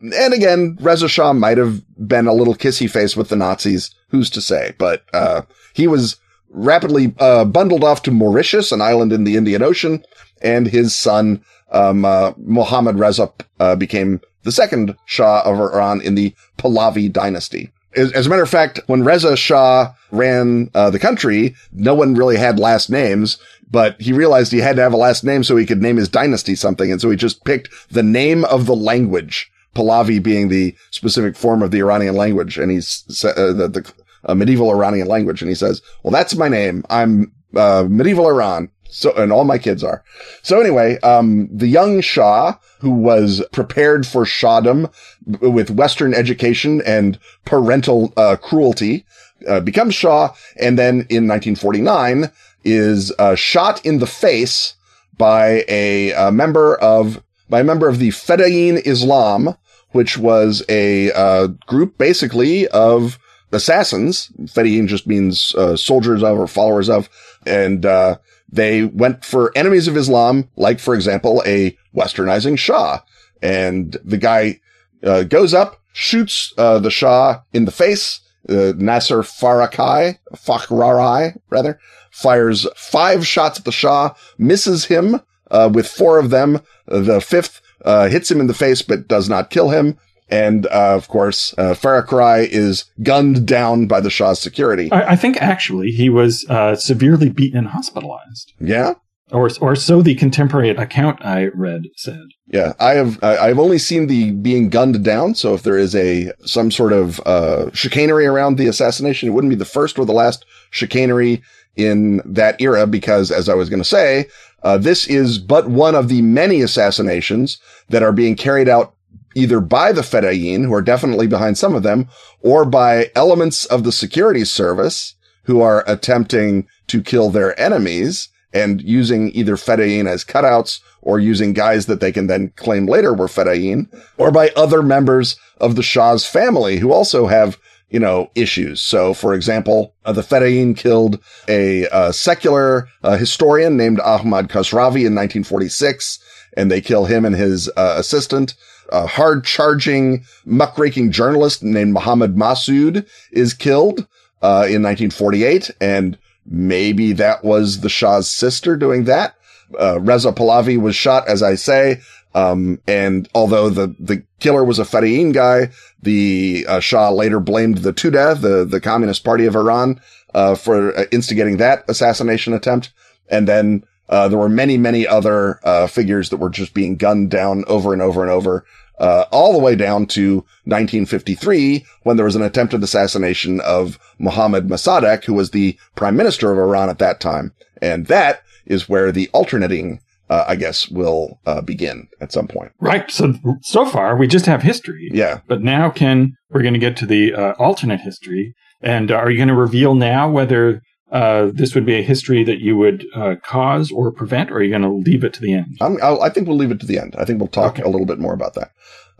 [0.00, 3.94] And again, Reza Shah might have been a little kissy face with the Nazis.
[4.08, 4.74] Who's to say?
[4.78, 5.42] But, uh,
[5.74, 6.16] he was
[6.48, 10.02] rapidly, uh, bundled off to Mauritius, an island in the Indian Ocean,
[10.40, 16.14] and his son, um, uh, Mohammad Reza, uh, became the second Shah of Iran in
[16.14, 17.72] the Pahlavi dynasty.
[17.96, 22.36] As, a matter of fact, when Reza Shah ran uh, the country, no one really
[22.36, 23.38] had last names,
[23.70, 26.08] but he realized he had to have a last name so he could name his
[26.08, 26.90] dynasty something.
[26.90, 31.62] And so he just picked the name of the language, Pahlavi being the specific form
[31.62, 32.58] of the Iranian language.
[32.58, 33.92] And he's uh, the, the
[34.24, 35.40] uh, medieval Iranian language.
[35.40, 36.84] And he says, well, that's my name.
[36.90, 38.70] I'm uh, medieval Iran.
[38.88, 40.04] So, and all my kids are.
[40.42, 44.92] So anyway, um, the young Shah, who was prepared for Shahdom
[45.40, 49.04] with Western education and parental, uh, cruelty,
[49.48, 50.32] uh, becomes Shah.
[50.60, 52.30] And then in 1949
[52.64, 54.74] is, uh, shot in the face
[55.18, 59.56] by a, a member of, by a member of the Fedayeen Islam,
[59.90, 63.18] which was a, uh, group basically of
[63.50, 64.30] assassins.
[64.42, 67.08] Fedayeen just means, uh, soldiers of or followers of.
[67.46, 68.18] And, uh,
[68.54, 73.00] they went for enemies of Islam, like, for example, a westernizing Shah.
[73.42, 74.60] And the guy
[75.02, 78.20] uh, goes up, shoots uh, the Shah in the face.
[78.48, 81.80] Uh, Nasser Farakai, Fakhrarai, rather,
[82.10, 86.60] fires five shots at the Shah, misses him uh, with four of them.
[86.86, 89.98] The fifth uh, hits him in the face, but does not kill him.
[90.30, 94.90] And uh, of course, uh, Farakai is gunned down by the Shah's security.
[94.90, 98.52] I, I think actually he was uh, severely beaten and hospitalized.
[98.58, 98.94] Yeah,
[99.30, 102.22] or or so the contemporary account I read said.
[102.46, 105.34] Yeah, I have I, have only seen the being gunned down.
[105.34, 109.50] So if there is a some sort of uh, chicanery around the assassination, it wouldn't
[109.50, 111.42] be the first or the last chicanery
[111.74, 112.86] in that era.
[112.86, 114.26] Because as I was going to say,
[114.62, 117.58] uh, this is but one of the many assassinations
[117.88, 118.93] that are being carried out
[119.34, 122.08] either by the Fedayeen, who are definitely behind some of them,
[122.40, 125.14] or by elements of the security service
[125.44, 131.52] who are attempting to kill their enemies and using either Fedayeen as cutouts or using
[131.52, 135.82] guys that they can then claim later were Fedayeen, or by other members of the
[135.82, 137.58] Shah's family who also have
[137.94, 138.82] you know, issues.
[138.82, 145.06] So, for example, uh, the Fedayeen killed a uh, secular uh, historian named Ahmad Kasravi
[145.06, 146.18] in 1946,
[146.56, 148.56] and they kill him and his uh, assistant
[148.94, 154.06] a hard charging, muckraking journalist named Muhammad Massoud is killed,
[154.40, 155.70] uh, in 1948.
[155.80, 156.16] And
[156.46, 159.34] maybe that was the Shah's sister doing that.
[159.78, 162.00] Uh, Reza Pahlavi was shot, as I say.
[162.34, 165.70] Um, and although the, the killer was a Fedayeen guy,
[166.02, 170.00] the uh, Shah later blamed the Tudeh, the, the Communist Party of Iran,
[170.34, 172.92] uh, for uh, instigating that assassination attempt.
[173.28, 177.30] And then uh, there were many, many other uh, figures that were just being gunned
[177.30, 178.64] down over and over and over,
[178.98, 184.68] uh, all the way down to 1953 when there was an attempted assassination of Mohammad
[184.68, 187.52] Mossadegh, who was the prime minister of Iran at that time.
[187.82, 192.72] And that is where the alternating uh, I guess will uh, begin at some point.
[192.80, 193.10] Right.
[193.10, 195.10] So so far we just have history.
[195.12, 195.40] Yeah.
[195.46, 198.54] But now, Ken, we're going to get to the uh, alternate history.
[198.80, 200.82] And are you going to reveal now whether
[201.14, 204.62] uh, this would be a history that you would uh, cause or prevent, or are
[204.64, 205.78] you going to leave it to the end?
[205.80, 207.14] i think we'll leave it to the end.
[207.16, 207.82] I think we'll talk okay.
[207.82, 208.72] a little bit more about that.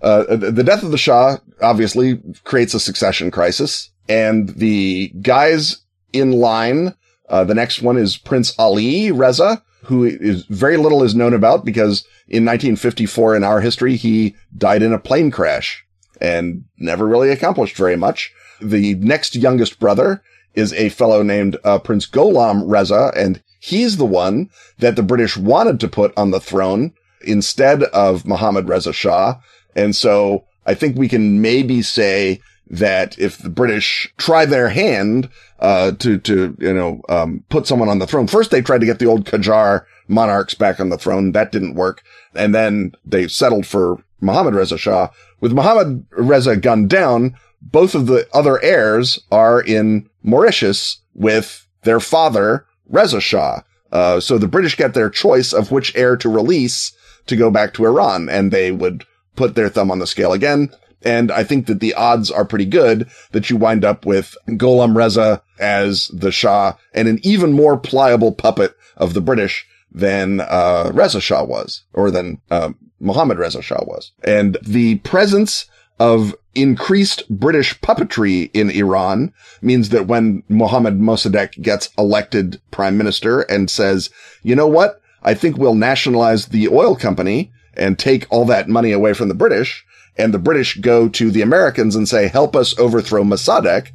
[0.03, 6.33] Uh, the death of the Shah obviously creates a succession crisis, and the guys in
[6.33, 6.95] line.
[7.29, 11.65] Uh, the next one is Prince Ali Reza, who is very little is known about
[11.65, 15.87] because in 1954 in our history he died in a plane crash
[16.21, 18.33] and never really accomplished very much.
[18.61, 20.23] The next youngest brother
[20.55, 25.37] is a fellow named uh, Prince Gholam Reza, and he's the one that the British
[25.37, 26.93] wanted to put on the throne
[27.23, 29.37] instead of Mohammad Reza Shah.
[29.75, 32.41] And so I think we can maybe say
[32.71, 35.29] that if the British try their hand
[35.61, 38.87] uh, to to you know um, put someone on the throne, first they tried to
[38.87, 41.33] get the old Qajar monarchs back on the throne.
[41.33, 42.03] That didn't work,
[42.35, 45.09] and then they settled for Mohammad Reza Shah.
[45.41, 52.01] With Mohammad Reza gunned down, both of the other heirs are in Mauritius with their
[52.01, 53.61] father, Reza Shah.
[53.93, 56.93] Uh, so the British get their choice of which heir to release
[57.27, 59.05] to go back to Iran, and they would
[59.37, 60.71] put their thumb on the scale again.
[61.03, 64.97] And I think that the odds are pretty good that you wind up with Gholam
[64.97, 70.91] Reza as the Shah and an even more pliable puppet of the British than uh,
[70.93, 74.13] Reza Shah was, or than uh, Reza Shah was.
[74.25, 75.67] And the presence
[75.99, 79.33] of increased British puppetry in Iran
[79.63, 84.11] means that when Mohammad Mossadegh gets elected prime minister and says,
[84.43, 85.01] you know what?
[85.23, 89.35] I think we'll nationalize the oil company and take all that money away from the
[89.35, 89.85] British.
[90.17, 93.89] And the British go to the Americans and say, help us overthrow Mossadegh.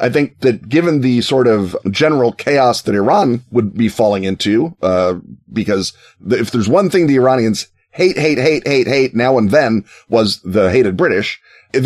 [0.00, 4.74] I think that given the sort of general chaos that Iran would be falling into,
[4.82, 5.16] uh,
[5.52, 5.92] because
[6.26, 10.40] if there's one thing the Iranians hate, hate, hate, hate, hate now and then was
[10.42, 11.40] the hated British.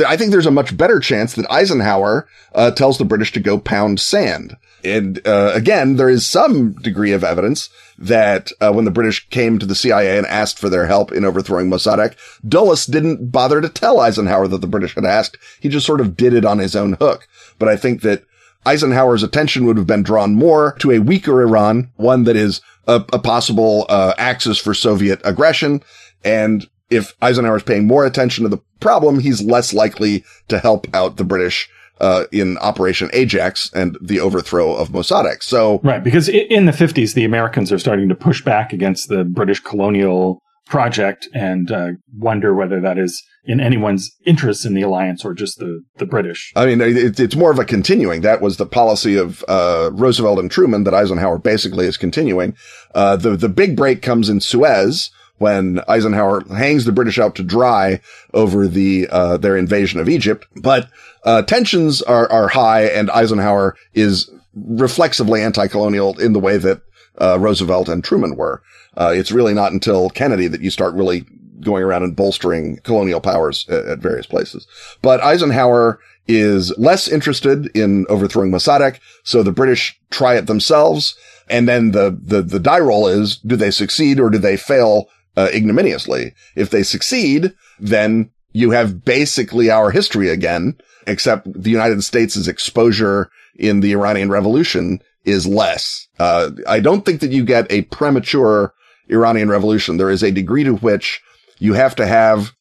[0.07, 3.59] I think there's a much better chance that Eisenhower uh, tells the British to go
[3.59, 4.57] pound sand.
[4.83, 9.59] And uh, again, there is some degree of evidence that uh, when the British came
[9.59, 12.15] to the CIA and asked for their help in overthrowing Mossadegh,
[12.47, 15.39] Dulles didn't bother to tell Eisenhower that the British had asked.
[15.61, 17.29] He just sort of did it on his own hook.
[17.59, 18.25] But I think that
[18.67, 23.05] Eisenhower's attention would have been drawn more to a weaker Iran, one that is a,
[23.13, 25.83] a possible uh, axis for Soviet aggression.
[26.25, 30.87] And if Eisenhower is paying more attention to the problem, he's less likely to help
[30.95, 31.69] out the British
[32.01, 35.43] uh, in Operation Ajax and the overthrow of Mossadegh.
[35.43, 39.25] So, right, because in the 50s, the Americans are starting to push back against the
[39.25, 45.25] British colonial project and uh, wonder whether that is in anyone's interest in the alliance
[45.25, 46.53] or just the, the British.
[46.57, 48.23] I mean, it, it's more of a continuing.
[48.23, 52.57] That was the policy of uh, Roosevelt and Truman that Eisenhower basically is continuing.
[52.95, 57.43] Uh, the the big break comes in Suez when Eisenhower hangs the British out to
[57.43, 58.01] dry
[58.33, 60.47] over the uh, their invasion of Egypt.
[60.63, 60.89] But
[61.25, 66.81] uh, tensions are are high, and Eisenhower is reflexively anti-colonial in the way that
[67.21, 68.63] uh, Roosevelt and Truman were.
[68.97, 71.27] Uh, it's really not until Kennedy that you start really
[71.61, 74.67] going around and bolstering colonial powers at, at various places.
[75.03, 81.17] But Eisenhower is less interested in overthrowing Mossadegh, so the British try it themselves.
[81.49, 85.07] And then the, the, the die roll is, do they succeed or do they fail
[85.37, 86.35] uh, ignominiously?
[86.57, 93.31] If they succeed, then you have basically our history again, except the United States' exposure
[93.57, 96.09] in the Iranian revolution is less.
[96.19, 98.75] Uh, I don't think that you get a premature
[99.09, 99.97] Iranian revolution.
[99.97, 101.21] There is a degree to which
[101.59, 102.53] you have to have,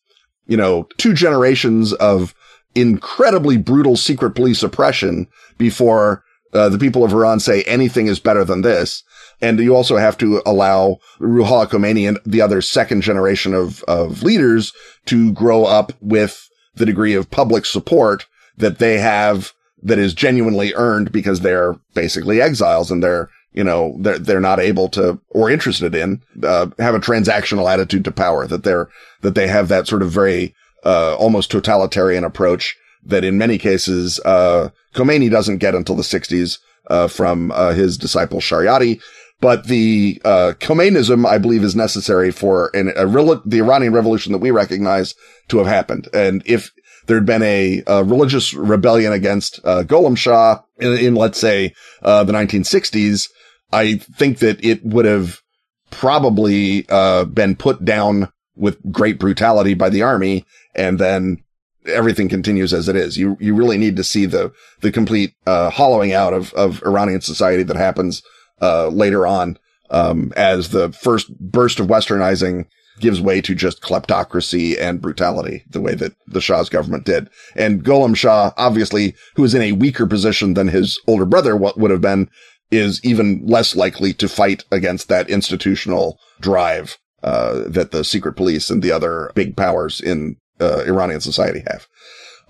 [0.47, 2.33] you know, two generations of
[2.75, 8.43] incredibly brutal secret police oppression before uh, the people of Iran say anything is better
[8.43, 9.03] than this.
[9.41, 14.23] And you also have to allow Ruhollah Khomeini and the other second generation of, of
[14.23, 14.71] leaders
[15.07, 18.25] to grow up with the degree of public support
[18.57, 19.53] that they have
[19.83, 24.59] that is genuinely earned because they're basically exiles and they're you know, they're, they're not
[24.59, 28.89] able to or interested in, uh, have a transactional attitude to power, that they're,
[29.21, 32.75] that they have that sort of very, uh, almost totalitarian approach
[33.05, 36.57] that in many cases, uh, Khomeini doesn't get until the sixties,
[36.89, 38.99] uh, from, uh, his disciple Shariati.
[39.39, 44.39] But the, uh, Khomeinism, I believe, is necessary for an, a the Iranian revolution that
[44.39, 45.13] we recognize
[45.49, 46.07] to have happened.
[46.11, 46.71] And if,
[47.05, 52.23] there'd been a, a religious rebellion against uh, Gholam Shah in, in let's say, uh,
[52.23, 53.29] the 1960s,
[53.71, 55.41] I think that it would have
[55.89, 60.45] probably uh, been put down with great brutality by the army,
[60.75, 61.43] and then
[61.85, 63.17] everything continues as it is.
[63.17, 64.51] You you really need to see the
[64.81, 68.21] the complete uh, hollowing out of of Iranian society that happens
[68.61, 69.57] uh, later on
[69.89, 72.65] um, as the first burst of westernizing
[72.99, 77.29] gives way to just kleptocracy and brutality, the way that the Shah's government did.
[77.55, 81.77] And Gholam Shah, obviously, who is in a weaker position than his older brother what
[81.77, 82.29] would have been,
[82.71, 88.69] is even less likely to fight against that institutional drive uh, that the secret police
[88.69, 91.87] and the other big powers in uh, Iranian society have.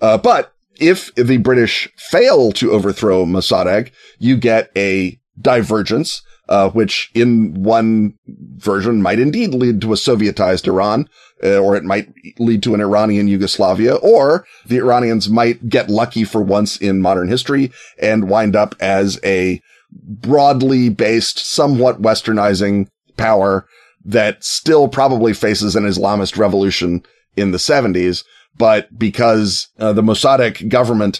[0.02, 6.22] Uh, but if the British fail to overthrow Mossadegh, you get a divergence,
[6.54, 8.14] uh, which in one
[8.58, 11.10] version might indeed lead to a Sovietized Iran,
[11.44, 16.24] uh, or it might lead to an Iranian Yugoslavia, or the Iranians might get lucky
[16.24, 19.60] for once in modern history and wind up as a
[19.92, 22.88] broadly based, somewhat westernizing
[23.18, 23.66] power
[24.06, 27.02] that still probably faces an Islamist revolution
[27.36, 28.24] in the 70s.
[28.56, 31.20] But because uh, the Mossadegh government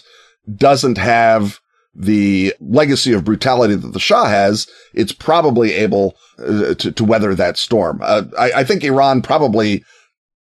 [0.54, 1.58] doesn't have
[1.94, 7.34] the legacy of brutality that the Shah has, it's probably able uh, to, to weather
[7.34, 8.00] that storm.
[8.02, 9.84] Uh, I, I, think Iran probably,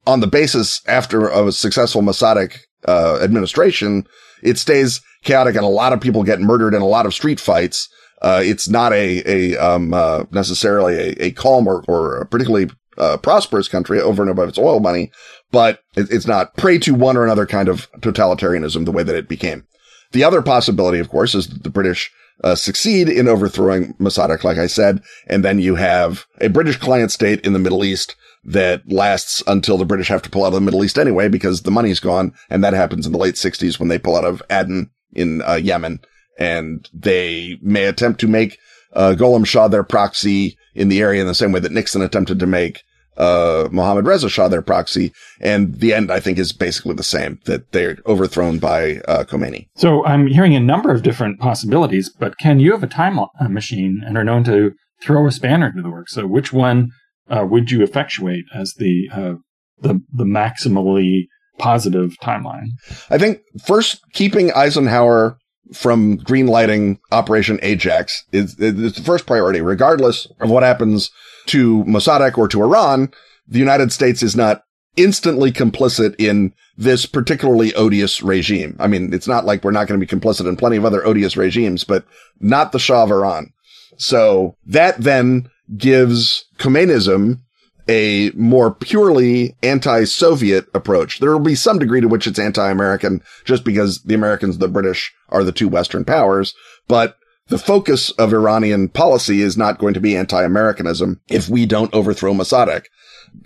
[0.06, 2.56] on the basis after a successful Mossadegh
[2.88, 4.06] uh, administration,
[4.44, 7.40] it stays chaotic and a lot of people get murdered in a lot of street
[7.40, 7.90] fights.
[8.22, 13.18] Uh, it's not a, a, um, uh, necessarily a, a calm or, or particularly, uh,
[13.18, 15.10] prosperous country over and above its oil money,
[15.52, 19.16] but it, it's not prey to one or another kind of totalitarianism the way that
[19.16, 19.66] it became.
[20.12, 22.12] The other possibility, of course, is that the British,
[22.44, 27.12] uh, succeed in overthrowing Mossadegh, like I said, and then you have a British client
[27.12, 30.54] state in the Middle East that lasts until the British have to pull out of
[30.54, 33.80] the Middle East anyway because the money's gone, and that happens in the late 60s
[33.80, 36.00] when they pull out of Aden in uh, Yemen.
[36.40, 38.58] And they may attempt to make
[38.94, 42.40] uh, Gholam Shah their proxy in the area in the same way that Nixon attempted
[42.40, 42.84] to make
[43.20, 45.12] uh, Mohammad Reza Shah their proxy.
[45.40, 49.68] And the end, I think, is basically the same, that they're overthrown by uh, Khomeini.
[49.76, 53.20] So I'm hearing a number of different possibilities, but Ken, you have a time
[53.50, 54.72] machine and are known to
[55.02, 56.14] throw a spanner into the works.
[56.14, 56.90] So which one
[57.30, 59.34] uh, would you effectuate as the, uh,
[59.82, 61.24] the, the maximally
[61.58, 62.70] positive timeline?
[63.10, 65.38] I think first keeping Eisenhower
[65.74, 71.12] from greenlighting Operation Ajax is, is the first priority, regardless of what happens
[71.50, 73.12] to Mossadegh or to Iran.
[73.48, 74.64] The United States is not
[74.96, 78.76] instantly complicit in this particularly odious regime.
[78.80, 81.06] I mean, it's not like we're not going to be complicit in plenty of other
[81.06, 82.06] odious regimes, but
[82.40, 83.52] not the Shah of Iran.
[83.98, 87.40] So that then gives Khomeinism
[87.88, 91.20] a more purely anti-Soviet approach.
[91.20, 95.12] There will be some degree to which it's anti-American just because the Americans the British
[95.30, 96.54] are the two Western powers,
[96.88, 97.18] but
[97.50, 102.34] the focus of Iranian policy is not going to be anti-Americanism if we don't overthrow
[102.34, 102.86] Mossadegh.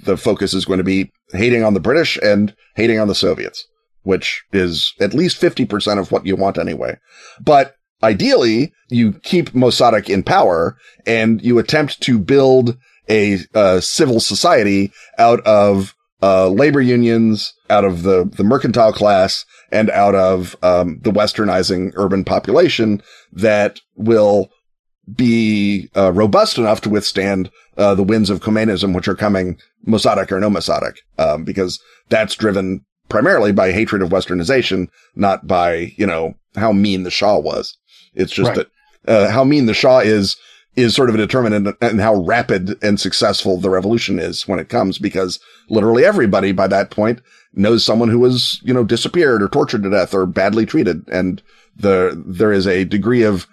[0.04, 3.66] The focus is going to be hating on the British and hating on the Soviets,
[4.04, 6.98] which is at least 50% of what you want anyway.
[7.42, 12.78] But ideally, you keep Mossadegh in power and you attempt to build
[13.10, 19.46] a uh, civil society out of uh, labor unions, out of the, the mercantile class,
[19.74, 23.02] and out of um, the westernizing urban population
[23.34, 24.50] that will
[25.14, 30.32] be uh, robust enough to withstand uh, the winds of Khomeinism, which are coming, Mossadegh
[30.32, 31.78] or no Mossadegh, um, because
[32.08, 37.38] that's driven primarily by hatred of westernization, not by, you know, how mean the Shah
[37.38, 37.78] was.
[38.14, 38.66] It's just right.
[39.06, 40.38] that uh, how mean the Shah is
[40.76, 44.70] is sort of a determinant in how rapid and successful the revolution is when it
[44.70, 45.40] comes, because
[45.70, 47.22] literally everybody by that point
[47.54, 51.08] knows someone who was, you know, disappeared or tortured to death or badly treated.
[51.10, 51.42] And
[51.76, 53.48] the, there is a degree of,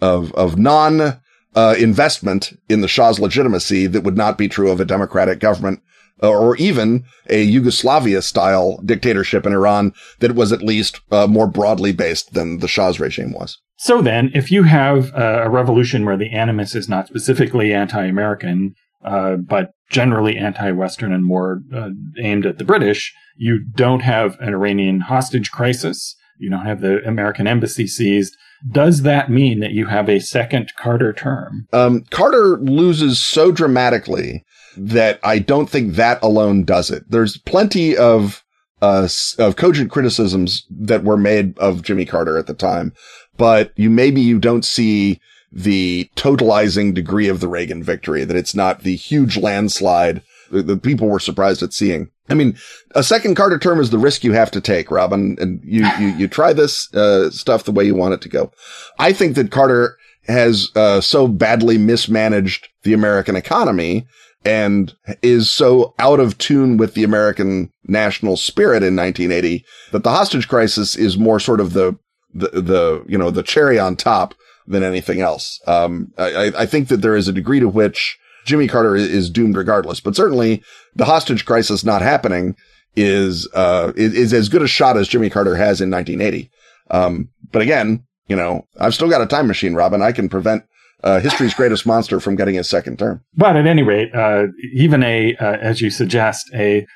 [0.00, 1.20] of, of non,
[1.54, 5.82] uh, investment in the Shah's legitimacy that would not be true of a democratic government
[6.28, 11.92] or even a Yugoslavia style dictatorship in Iran that was at least uh, more broadly
[11.92, 13.58] based than the Shah's regime was.
[13.76, 18.74] So then, if you have a revolution where the animus is not specifically anti-American,
[19.04, 21.90] uh, but generally anti-Western and more uh,
[22.20, 26.14] aimed at the British, you don't have an Iranian hostage crisis.
[26.38, 28.36] You don't have the American embassy seized.
[28.70, 31.66] Does that mean that you have a second Carter term?
[31.72, 34.44] Um, Carter loses so dramatically
[34.76, 37.04] that I don't think that alone does it.
[37.08, 38.44] There's plenty of
[38.80, 39.08] uh,
[39.38, 42.92] of cogent criticisms that were made of Jimmy Carter at the time
[43.36, 45.20] but you maybe you don't see
[45.50, 51.08] the totalizing degree of the Reagan victory, that it's not the huge landslide that people
[51.08, 52.10] were surprised at seeing.
[52.28, 52.56] I mean,
[52.94, 56.08] a second Carter term is the risk you have to take, Robin, and you, you,
[56.08, 58.52] you try this, uh, stuff the way you want it to go.
[58.98, 59.96] I think that Carter
[60.26, 64.06] has, uh, so badly mismanaged the American economy
[64.44, 70.10] and is so out of tune with the American national spirit in 1980 that the
[70.10, 71.96] hostage crisis is more sort of the
[72.34, 74.34] the, the, you know, the cherry on top
[74.66, 75.60] than anything else.
[75.66, 79.56] Um, I, I think that there is a degree to which Jimmy Carter is doomed
[79.56, 80.62] regardless, but certainly
[80.94, 82.56] the hostage crisis not happening
[82.96, 86.50] is, uh, is, is as good a shot as Jimmy Carter has in 1980.
[86.90, 90.02] Um, but again, you know, I've still got a time machine, Robin.
[90.02, 90.64] I can prevent
[91.02, 93.22] uh, history's greatest monster from getting his second term.
[93.34, 96.86] But at any rate, uh, even a, uh, as you suggest, a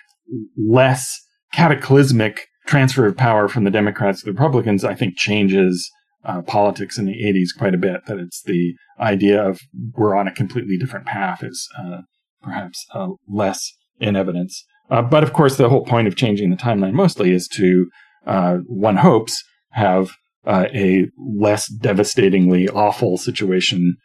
[0.57, 1.19] less
[1.53, 5.91] cataclysmic transfer of power from the Democrats to the Republicans, I think changes
[6.25, 8.07] uh, politics in the 80s quite a bit.
[8.07, 9.61] That it's the idea of
[9.95, 12.01] we're on a completely different path is uh,
[12.43, 14.65] perhaps uh, less in evidence.
[14.89, 17.89] But of course, the whole point of changing the timeline mostly is to,
[18.25, 20.11] one hopes, have
[20.47, 23.97] uh, a less devastatingly awful situation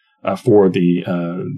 [0.43, 1.03] for the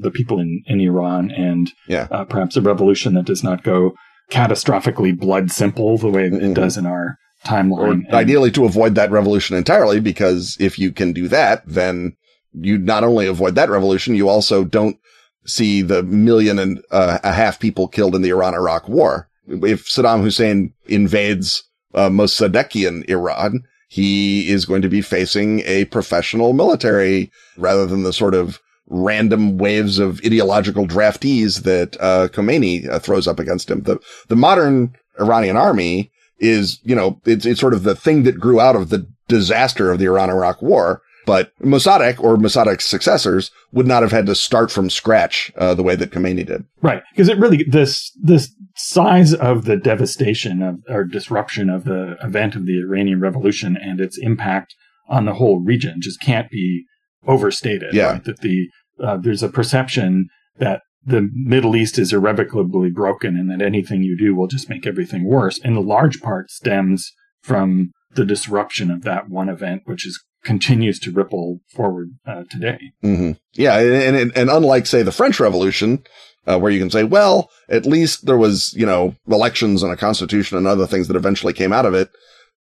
[0.01, 2.07] the people in, in Iran and yeah.
[2.29, 3.93] perhaps a revolution that does not go
[4.31, 6.51] catastrophically blood simple the way mm-hmm.
[6.51, 8.01] it does in our timeline.
[8.09, 12.15] Or ideally to avoid that revolution entirely, because if you can do that, then
[12.53, 14.97] you not only avoid that revolution, you also don't
[15.45, 19.27] see the million and uh, a half people killed in the Iran-Iraq war.
[19.45, 26.53] If Saddam Hussein invades uh, Mossadeqian Iran, he is going to be facing a professional
[26.53, 32.97] military rather than the sort of random waves of ideological draftees that uh, Khomeini uh,
[32.97, 33.81] throws up against him.
[33.83, 33.99] The
[34.29, 38.59] the modern Iranian army is, you know, it's it's sort of the thing that grew
[38.59, 41.03] out of the disaster of the Iran-Iraq war.
[41.27, 45.83] But Mossadegh or Mossadegh's successors would not have had to start from scratch uh, the
[45.83, 46.65] way that Khomeini did.
[46.81, 52.15] Right, because it really this this size of the devastation of or disruption of the
[52.23, 54.75] event of the Iranian Revolution and its impact
[55.07, 56.85] on the whole region just can't be
[57.27, 57.93] overstated.
[57.93, 58.13] Yeah.
[58.13, 58.23] Right?
[58.23, 58.67] That the
[59.03, 60.27] uh, there's a perception
[60.57, 64.87] that the Middle East is irrevocably broken and that anything you do will just make
[64.87, 65.59] everything worse.
[65.59, 70.99] And the large part stems from the disruption of that one event, which is continues
[70.99, 72.79] to ripple forward uh, today.
[73.03, 73.31] Mm-hmm.
[73.53, 76.03] Yeah, and, and and unlike say the French Revolution,
[76.45, 79.97] uh, where you can say, well, at least there was you know elections and a
[79.97, 82.09] constitution and other things that eventually came out of it.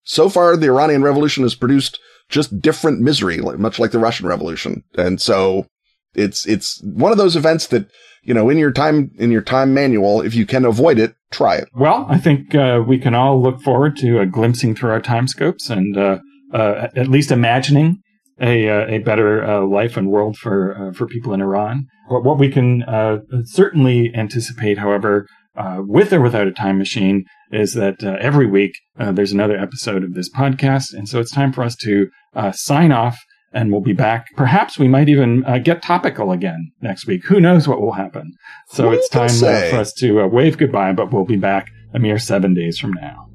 [0.02, 1.98] So far, the Iranian Revolution has produced
[2.30, 4.84] just different misery, much like the Russian Revolution.
[4.96, 5.66] And so
[6.14, 7.90] it's, it's one of those events that,
[8.22, 11.56] you know, in your time, in your time manual, if you can avoid it, try
[11.56, 11.68] it.
[11.74, 15.26] Well, I think, uh, we can all look forward to uh, glimpsing through our time
[15.26, 16.18] scopes and, uh,
[16.52, 17.98] uh, at least imagining
[18.40, 21.86] a, uh, a better uh, life and world for uh, for people in Iran.
[22.08, 25.26] What, what we can uh, certainly anticipate, however,
[25.56, 30.04] uh, with or without a time machine, is that uh, every week there's another episode
[30.04, 32.08] of this podcast, and so it's time for us to
[32.52, 33.18] sign off.
[33.52, 34.26] And we'll be back.
[34.36, 37.24] Perhaps we might even get topical again next week.
[37.26, 38.34] Who knows what will happen?
[38.68, 42.20] So Who it's time for us to wave goodbye, but we'll be back a mere
[42.20, 43.29] seven days from now.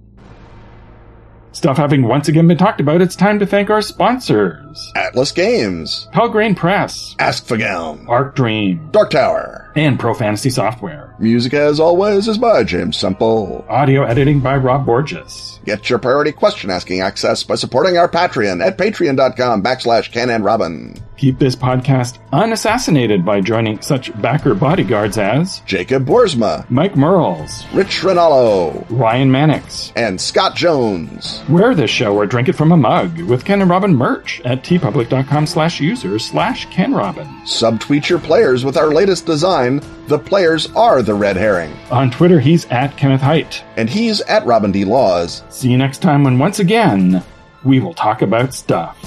[1.56, 4.92] Stuff having once again been talked about, it's time to thank our sponsors.
[4.94, 11.14] Atlas Games, Pelgrane Press, Askfageln, Arc Dream, Dark Tower, and Pro Fantasy Software.
[11.20, 13.66] Music, as always, is by James Semple.
[13.70, 15.60] Audio editing by Rob Borges.
[15.66, 20.44] Get your priority question asking access by supporting our Patreon at patreon.com backslash Ken and
[20.44, 20.96] Robin.
[21.18, 28.04] Keep this podcast unassassinated by joining such backer bodyguards as Jacob Borsma, Mike Merles, Rich
[28.04, 31.42] Rinaldo, Ryan Mannix, and Scott Jones.
[31.50, 34.64] Wear this show or drink it from a mug with Ken and Robin merch at
[34.64, 37.26] teepublic.com slash users slash Ken Robin.
[37.46, 39.65] Subtweet your players with our latest design,
[40.08, 41.76] The Players Are the Red Herring.
[41.92, 43.64] On Twitter, he's at Kenneth Hite.
[43.76, 44.86] And he's at Robin D.
[44.86, 45.44] Laws.
[45.50, 47.24] See you next time when once again,
[47.64, 48.98] we will talk about stuff.